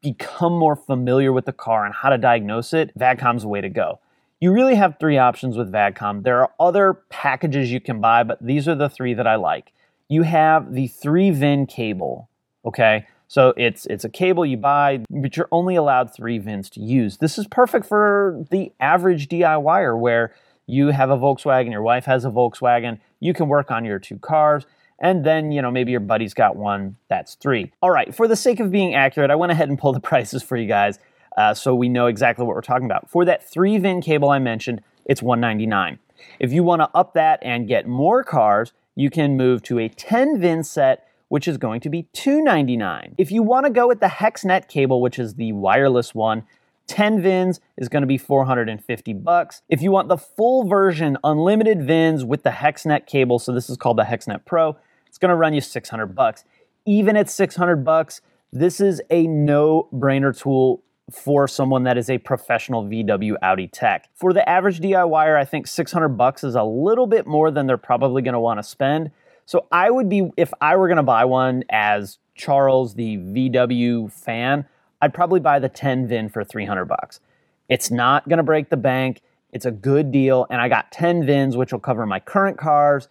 become 0.00 0.52
more 0.52 0.76
familiar 0.76 1.32
with 1.32 1.44
the 1.44 1.52
car 1.52 1.84
and 1.84 1.92
how 1.92 2.08
to 2.10 2.18
diagnose 2.18 2.72
it, 2.72 2.96
VAGCOM's 2.96 3.42
the 3.42 3.48
way 3.48 3.60
to 3.60 3.68
go. 3.68 3.98
You 4.40 4.52
really 4.52 4.76
have 4.76 4.96
three 5.00 5.18
options 5.18 5.56
with 5.56 5.72
VAGCOM. 5.72 6.22
There 6.22 6.40
are 6.40 6.52
other 6.60 6.94
packages 7.10 7.72
you 7.72 7.80
can 7.80 8.00
buy, 8.00 8.22
but 8.22 8.38
these 8.40 8.68
are 8.68 8.76
the 8.76 8.88
three 8.88 9.12
that 9.14 9.26
I 9.26 9.34
like. 9.34 9.72
You 10.08 10.22
have 10.22 10.72
the 10.72 10.86
three 10.86 11.30
VIN 11.30 11.66
cable, 11.66 12.30
okay? 12.64 13.08
So 13.28 13.52
it's 13.56 13.86
it's 13.86 14.04
a 14.04 14.08
cable 14.08 14.44
you 14.44 14.56
buy, 14.56 15.04
but 15.10 15.36
you're 15.36 15.48
only 15.52 15.76
allowed 15.76 16.12
three 16.12 16.38
VINs 16.38 16.70
to 16.70 16.80
use. 16.80 17.18
This 17.18 17.38
is 17.38 17.46
perfect 17.46 17.86
for 17.86 18.44
the 18.50 18.72
average 18.80 19.28
DIYer 19.28 19.98
where 19.98 20.34
you 20.66 20.88
have 20.88 21.10
a 21.10 21.16
Volkswagen, 21.16 21.70
your 21.70 21.82
wife 21.82 22.06
has 22.06 22.24
a 22.24 22.30
Volkswagen, 22.30 22.98
you 23.20 23.34
can 23.34 23.48
work 23.48 23.70
on 23.70 23.84
your 23.84 23.98
two 23.98 24.18
cars 24.18 24.66
and 24.98 25.24
then 25.24 25.52
you 25.52 25.62
know 25.62 25.70
maybe 25.70 25.90
your 25.90 26.00
buddy's 26.00 26.34
got 26.34 26.56
one 26.56 26.96
that's 27.08 27.34
three. 27.34 27.70
All 27.82 27.90
right 27.90 28.14
for 28.14 28.26
the 28.26 28.36
sake 28.36 28.60
of 28.60 28.70
being 28.70 28.94
accurate 28.94 29.30
i 29.30 29.34
went 29.34 29.52
ahead 29.52 29.68
and 29.68 29.78
pulled 29.78 29.96
the 29.96 30.00
prices 30.08 30.42
for 30.42 30.56
you 30.56 30.66
guys 30.66 30.98
uh, 31.36 31.54
so 31.54 31.74
we 31.74 31.88
know 31.88 32.06
exactly 32.06 32.44
what 32.44 32.56
we're 32.56 32.62
talking 32.62 32.86
about. 32.86 33.08
For 33.08 33.24
that 33.24 33.48
three 33.48 33.78
vin 33.78 34.00
cable 34.00 34.30
i 34.30 34.38
mentioned 34.38 34.82
it's 35.04 35.22
199 35.22 35.98
if 36.40 36.52
you 36.52 36.62
want 36.62 36.80
to 36.82 36.90
up 36.94 37.14
that 37.14 37.38
and 37.42 37.68
get 37.68 37.86
more 37.86 38.24
cars 38.24 38.72
you 38.94 39.10
can 39.10 39.36
move 39.36 39.62
to 39.62 39.78
a 39.78 39.88
10 39.88 40.40
vin 40.40 40.64
set 40.64 41.07
which 41.28 41.46
is 41.46 41.56
going 41.56 41.80
to 41.80 41.90
be 41.90 42.04
299. 42.12 43.14
if 43.18 43.30
you 43.30 43.42
want 43.42 43.66
to 43.66 43.70
go 43.70 43.86
with 43.86 44.00
the 44.00 44.06
hexnet 44.06 44.68
cable 44.68 45.00
which 45.00 45.18
is 45.18 45.34
the 45.34 45.52
wireless 45.52 46.14
one 46.14 46.44
10 46.88 47.22
VINs 47.22 47.60
is 47.76 47.88
going 47.88 48.00
to 48.00 48.06
be 48.06 48.18
450 48.18 49.12
bucks. 49.12 49.62
If 49.68 49.82
you 49.82 49.92
want 49.92 50.08
the 50.08 50.16
full 50.16 50.66
version, 50.66 51.16
unlimited 51.22 51.86
VINs 51.86 52.24
with 52.24 52.42
the 52.42 52.50
HexNet 52.50 53.06
cable, 53.06 53.38
so 53.38 53.52
this 53.52 53.70
is 53.70 53.76
called 53.76 53.98
the 53.98 54.04
HexNet 54.04 54.44
Pro, 54.46 54.76
it's 55.06 55.18
going 55.18 55.28
to 55.28 55.36
run 55.36 55.54
you 55.54 55.60
600 55.60 56.06
bucks. 56.14 56.44
Even 56.86 57.16
at 57.16 57.30
600 57.30 57.84
bucks, 57.84 58.20
this 58.52 58.80
is 58.80 59.00
a 59.10 59.26
no-brainer 59.26 60.36
tool 60.36 60.82
for 61.10 61.48
someone 61.48 61.84
that 61.84 61.96
is 61.96 62.10
a 62.10 62.18
professional 62.18 62.84
VW 62.84 63.34
Audi 63.42 63.68
tech. 63.68 64.08
For 64.14 64.32
the 64.32 64.46
average 64.48 64.80
DIYer, 64.80 65.36
I 65.36 65.44
think 65.44 65.66
600 65.66 66.08
bucks 66.10 66.44
is 66.44 66.54
a 66.54 66.62
little 66.62 67.06
bit 67.06 67.26
more 67.26 67.50
than 67.50 67.66
they're 67.66 67.76
probably 67.76 68.22
going 68.22 68.34
to 68.34 68.40
want 68.40 68.58
to 68.58 68.62
spend. 68.62 69.10
So 69.48 69.66
I 69.72 69.90
would 69.90 70.10
be 70.10 70.30
if 70.36 70.52
I 70.60 70.76
were 70.76 70.88
going 70.88 70.98
to 70.98 71.02
buy 71.02 71.24
one 71.24 71.64
as 71.70 72.18
Charles 72.34 72.96
the 72.96 73.16
VW 73.16 74.12
fan, 74.12 74.66
I'd 75.00 75.14
probably 75.14 75.40
buy 75.40 75.58
the 75.58 75.70
10 75.70 76.06
VIN 76.06 76.28
for 76.28 76.44
300 76.44 76.84
bucks. 76.84 77.20
It's 77.66 77.90
not 77.90 78.28
going 78.28 78.36
to 78.36 78.42
break 78.42 78.68
the 78.68 78.76
bank. 78.76 79.22
It's 79.50 79.64
a 79.64 79.70
good 79.70 80.12
deal. 80.12 80.46
And 80.50 80.60
I 80.60 80.68
got 80.68 80.92
10 80.92 81.24
VINs, 81.24 81.56
which 81.56 81.72
will 81.72 81.80
cover 81.80 82.04
my 82.04 82.20
current 82.20 82.58
cars, 82.58 83.08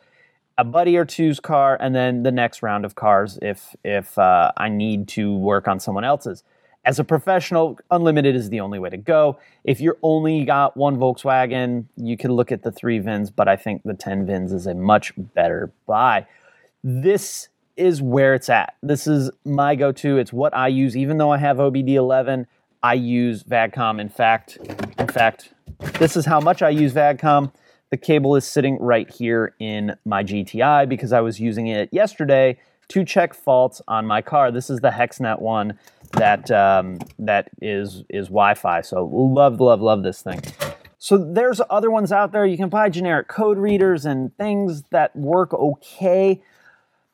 a 0.59 0.63
buddy 0.63 0.95
or 0.95 1.05
two's 1.05 1.39
car, 1.39 1.75
and 1.81 1.95
then 1.95 2.21
the 2.21 2.31
next 2.31 2.61
round 2.61 2.85
of 2.85 2.93
cars 2.93 3.39
if, 3.41 3.75
if 3.83 4.15
uh, 4.19 4.51
I 4.55 4.69
need 4.69 5.07
to 5.07 5.35
work 5.35 5.67
on 5.67 5.79
someone 5.79 6.03
else's. 6.03 6.43
As 6.87 6.99
a 6.99 7.03
professional, 7.03 7.77
unlimited 7.91 8.33
is 8.33 8.49
the 8.49 8.61
only 8.61 8.79
way 8.79 8.89
to 8.89 8.95
go. 8.95 9.37
If 9.65 9.81
you're 9.81 9.97
only 10.01 10.45
got 10.45 10.77
one 10.77 10.95
Volkswagen, 10.95 11.83
you 11.97 12.15
can 12.15 12.31
look 12.31 12.49
at 12.49 12.63
the 12.63 12.71
three 12.71 12.97
VINs, 12.99 13.29
but 13.29 13.49
I 13.49 13.57
think 13.57 13.83
the 13.83 13.93
10 13.93 14.25
VINs 14.25 14.53
is 14.53 14.67
a 14.67 14.73
much 14.73 15.11
better 15.17 15.69
buy. 15.85 16.25
This 16.85 17.49
is 17.75 18.01
where 18.01 18.33
it's 18.33 18.47
at. 18.47 18.75
This 18.81 19.05
is 19.05 19.29
my 19.43 19.75
go 19.75 19.91
to. 19.91 20.17
It's 20.17 20.31
what 20.31 20.55
I 20.55 20.69
use, 20.69 20.95
even 20.95 21.17
though 21.17 21.29
I 21.29 21.39
have 21.39 21.57
OBD11. 21.57 22.45
I 22.81 22.93
use 22.93 23.43
VAGCOM. 23.43 23.99
In 23.99 24.07
fact, 24.07 24.57
in 24.97 25.07
fact, 25.07 25.53
this 25.99 26.15
is 26.15 26.25
how 26.25 26.39
much 26.39 26.61
I 26.61 26.69
use 26.69 26.93
VAGCOM. 26.93 27.51
The 27.89 27.97
cable 27.97 28.37
is 28.37 28.47
sitting 28.47 28.77
right 28.79 29.13
here 29.13 29.53
in 29.59 29.97
my 30.05 30.23
GTI 30.23 30.87
because 30.87 31.11
I 31.11 31.19
was 31.19 31.37
using 31.37 31.67
it 31.67 31.89
yesterday 31.91 32.57
to 32.89 33.03
check 33.03 33.33
faults 33.33 33.81
on 33.87 34.05
my 34.05 34.21
car. 34.21 34.51
This 34.51 34.69
is 34.69 34.79
the 34.79 34.91
HexNet 34.91 35.41
one 35.41 35.77
that 36.13 36.49
um, 36.51 36.99
that 37.19 37.49
is 37.61 38.03
is 38.09 38.27
Wi-Fi. 38.27 38.81
So 38.81 39.05
love, 39.05 39.59
love, 39.59 39.81
love 39.81 40.03
this 40.03 40.21
thing. 40.21 40.41
So 40.99 41.17
there's 41.17 41.61
other 41.69 41.91
ones 41.91 42.11
out 42.11 42.31
there. 42.31 42.45
You 42.45 42.57
can 42.57 42.69
buy 42.69 42.89
generic 42.89 43.27
code 43.27 43.57
readers 43.57 44.05
and 44.05 44.35
things 44.37 44.83
that 44.89 45.15
work 45.15 45.53
okay. 45.53 46.41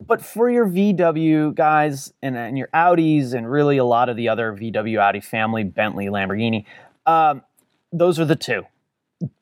But 0.06 0.22
for 0.24 0.50
your 0.50 0.68
VW 0.68 1.54
guys 1.54 2.14
and, 2.22 2.36
and 2.38 2.58
your 2.58 2.70
Audis 2.74 3.34
and 3.34 3.50
really 3.50 3.78
a 3.78 3.86
lot 3.86 4.10
of 4.10 4.18
the 4.18 4.30
other 4.30 4.54
VW 4.54 5.00
Audi 5.00 5.22
family, 5.22 5.64
Bentley, 5.64 6.08
Lamborghini, 6.08 6.66
um, 7.06 7.42
those 7.92 8.20
are 8.20 8.26
the 8.26 8.36
two. 8.36 8.64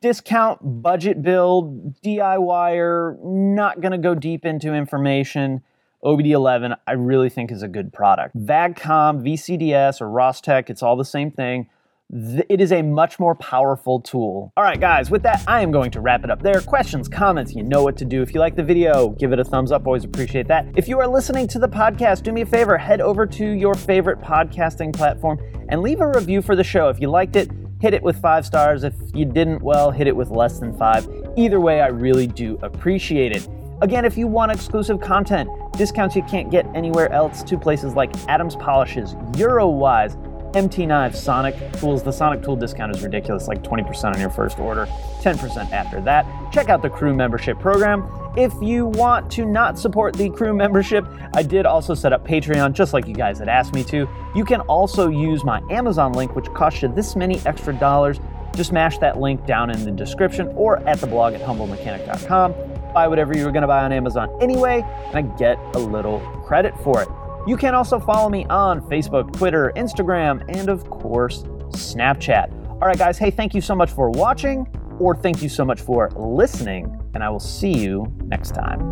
Discount, 0.02 0.60
budget 0.84 1.24
build, 1.24 2.02
DIYer, 2.02 3.18
not 3.24 3.82
going 3.82 3.94
to 3.94 3.98
go 3.98 4.14
deep 4.14 4.46
into 4.46 4.74
information. 4.74 5.64
OBD11, 6.04 6.78
I 6.88 6.94
really 6.94 7.30
think 7.30 7.52
is 7.52 7.62
a 7.62 7.68
good 7.68 7.94
product. 7.94 8.36
VAGCOM, 8.36 9.24
VCDS, 9.24 10.02
or 10.02 10.10
Ross-Tech, 10.10 10.70
it's 10.70 10.84
all 10.84 10.96
the 10.96 11.06
same 11.06 11.32
thing 11.32 11.68
it 12.14 12.60
is 12.60 12.74
a 12.74 12.82
much 12.82 13.20
more 13.20 13.36
powerful 13.36 14.02
tool. 14.02 14.52
All 14.58 14.64
right, 14.64 14.80
guys, 14.80 15.10
with 15.10 15.24
that, 15.24 15.44
I 15.48 15.62
am 15.62 15.72
going 15.72 15.92
to 15.92 16.02
wrap 16.02 16.24
it 16.26 16.30
up 16.30 16.42
there. 16.42 16.58
Are 16.58 16.62
questions, 16.62 17.08
comments, 17.08 17.56
you 17.56 17.64
know 17.64 17.84
what 17.84 17.96
to 17.98 18.06
do. 18.06 18.22
If 18.22 18.34
you 18.34 18.40
like 18.42 18.56
the 18.56 18.64
video, 18.64 19.10
give 19.12 19.32
it 19.32 19.40
a 19.40 19.46
thumbs 19.46 19.72
up. 19.72 19.88
Always 19.88 20.04
appreciate 20.04 20.48
that. 20.50 20.68
If 20.76 20.90
you 20.90 21.00
are 21.00 21.08
listening 21.08 21.48
to 21.50 21.60
the 21.60 21.70
podcast, 21.70 22.24
do 22.24 22.34
me 22.34 22.42
a 22.42 22.46
favor, 22.46 22.78
head 22.78 23.00
over 23.00 23.26
to 23.26 23.46
your 23.46 23.76
favorite 23.76 24.20
podcasting 24.20 24.94
platform 24.94 25.40
and 25.70 25.82
leave 25.82 26.02
a 26.02 26.08
review 26.08 26.42
for 26.42 26.56
the 26.56 26.64
show. 26.64 26.90
If 26.90 27.00
you 27.00 27.10
liked 27.10 27.38
it, 27.38 27.50
hit 27.80 27.94
it 27.94 28.04
with 28.04 28.20
five 28.22 28.46
stars. 28.46 28.84
If 28.84 28.94
you 29.14 29.24
didn't, 29.24 29.62
well, 29.62 29.90
hit 29.90 30.08
it 30.08 30.16
with 30.16 30.32
less 30.32 30.60
than 30.60 30.78
five. 30.78 31.08
Either 31.38 31.62
way, 31.62 31.80
I 31.80 31.88
really 31.88 32.28
do 32.28 32.60
appreciate 32.62 33.32
it. 33.32 33.48
Again, 33.82 34.06
if 34.06 34.16
you 34.16 34.28
want 34.28 34.52
exclusive 34.52 35.02
content, 35.02 35.50
discounts 35.74 36.16
you 36.16 36.22
can't 36.24 36.52
get 36.52 36.68
anywhere 36.76 37.12
else 37.12 37.42
to 37.42 37.58
places 37.58 37.96
like 37.96 38.12
Adams 38.28 38.56
Polishes, 38.56 39.16
Eurowise, 39.32 40.16
MT 40.56 40.86
Knives, 40.86 41.20
Sonic 41.20 41.56
Tools. 41.74 42.04
The 42.04 42.12
Sonic 42.12 42.44
Tool 42.44 42.56
discount 42.56 42.96
is 42.96 43.02
ridiculous, 43.02 43.48
like 43.48 43.64
20% 43.64 44.14
on 44.14 44.20
your 44.20 44.30
first 44.30 44.60
order, 44.60 44.86
10% 45.22 45.72
after 45.72 46.00
that. 46.02 46.28
Check 46.52 46.70
out 46.70 46.84
the 46.84 46.90
crew 46.92 47.16
membership 47.16 47.58
program. 47.58 48.08
If 48.38 48.54
you 48.62 48.86
want 48.86 49.32
to 49.32 49.46
not 49.46 49.80
support 49.80 50.16
the 50.16 50.30
crew 50.30 50.54
membership, 50.54 51.04
I 51.34 51.42
did 51.42 51.66
also 51.66 51.96
set 51.96 52.14
up 52.14 52.28
Patreon, 52.28 52.74
just 52.74 52.94
like 52.94 53.08
you 53.08 53.16
guys 53.16 53.40
had 53.40 53.50
asked 53.50 53.74
me 53.74 53.84
to. 53.86 54.08
You 54.36 54.46
can 54.46 54.62
also 54.62 55.10
use 55.10 55.44
my 55.44 55.60
Amazon 55.72 56.14
link, 56.14 56.36
which 56.36 56.48
costs 56.54 56.84
you 56.84 56.90
this 56.90 57.16
many 57.16 57.42
extra 57.48 57.74
dollars. 57.74 58.20
Just 58.56 58.74
mash 58.74 59.00
that 59.00 59.20
link 59.20 59.46
down 59.48 59.72
in 59.72 59.86
the 59.86 59.92
description 59.92 60.50
or 60.50 60.88
at 60.88 61.00
the 61.00 61.08
blog 61.08 61.34
at 61.34 61.42
humblemechanic.com. 61.42 62.71
Buy 62.94 63.08
whatever 63.08 63.36
you 63.36 63.46
were 63.46 63.52
going 63.52 63.62
to 63.62 63.68
buy 63.68 63.84
on 63.84 63.92
Amazon 63.92 64.30
anyway, 64.42 64.84
and 65.08 65.16
I 65.16 65.22
get 65.38 65.58
a 65.76 65.80
little 65.80 66.20
credit 66.46 66.78
for 66.80 67.02
it. 67.02 67.08
You 67.48 67.58
can 67.58 67.74
also 67.74 68.00
follow 68.00 68.30
me 68.30 68.46
on 68.46 68.82
Facebook, 68.82 69.32
Twitter, 69.34 69.72
Instagram, 69.76 70.44
and 70.56 70.70
of 70.70 70.90
course, 70.90 71.44
Snapchat. 71.70 72.52
All 72.70 72.88
right, 72.88 72.98
guys, 72.98 73.18
hey, 73.18 73.32
thank 73.32 73.54
you 73.54 73.62
so 73.62 73.76
much 73.76 73.92
for 73.92 74.10
watching, 74.10 74.68
or 75.00 75.16
thank 75.16 75.42
you 75.42 75.50
so 75.50 75.66
much 75.66 75.82
for 75.82 76.10
listening, 76.16 77.00
and 77.14 77.24
I 77.24 77.30
will 77.30 77.40
see 77.40 77.72
you 77.72 78.12
next 78.26 78.52
time. 78.52 78.92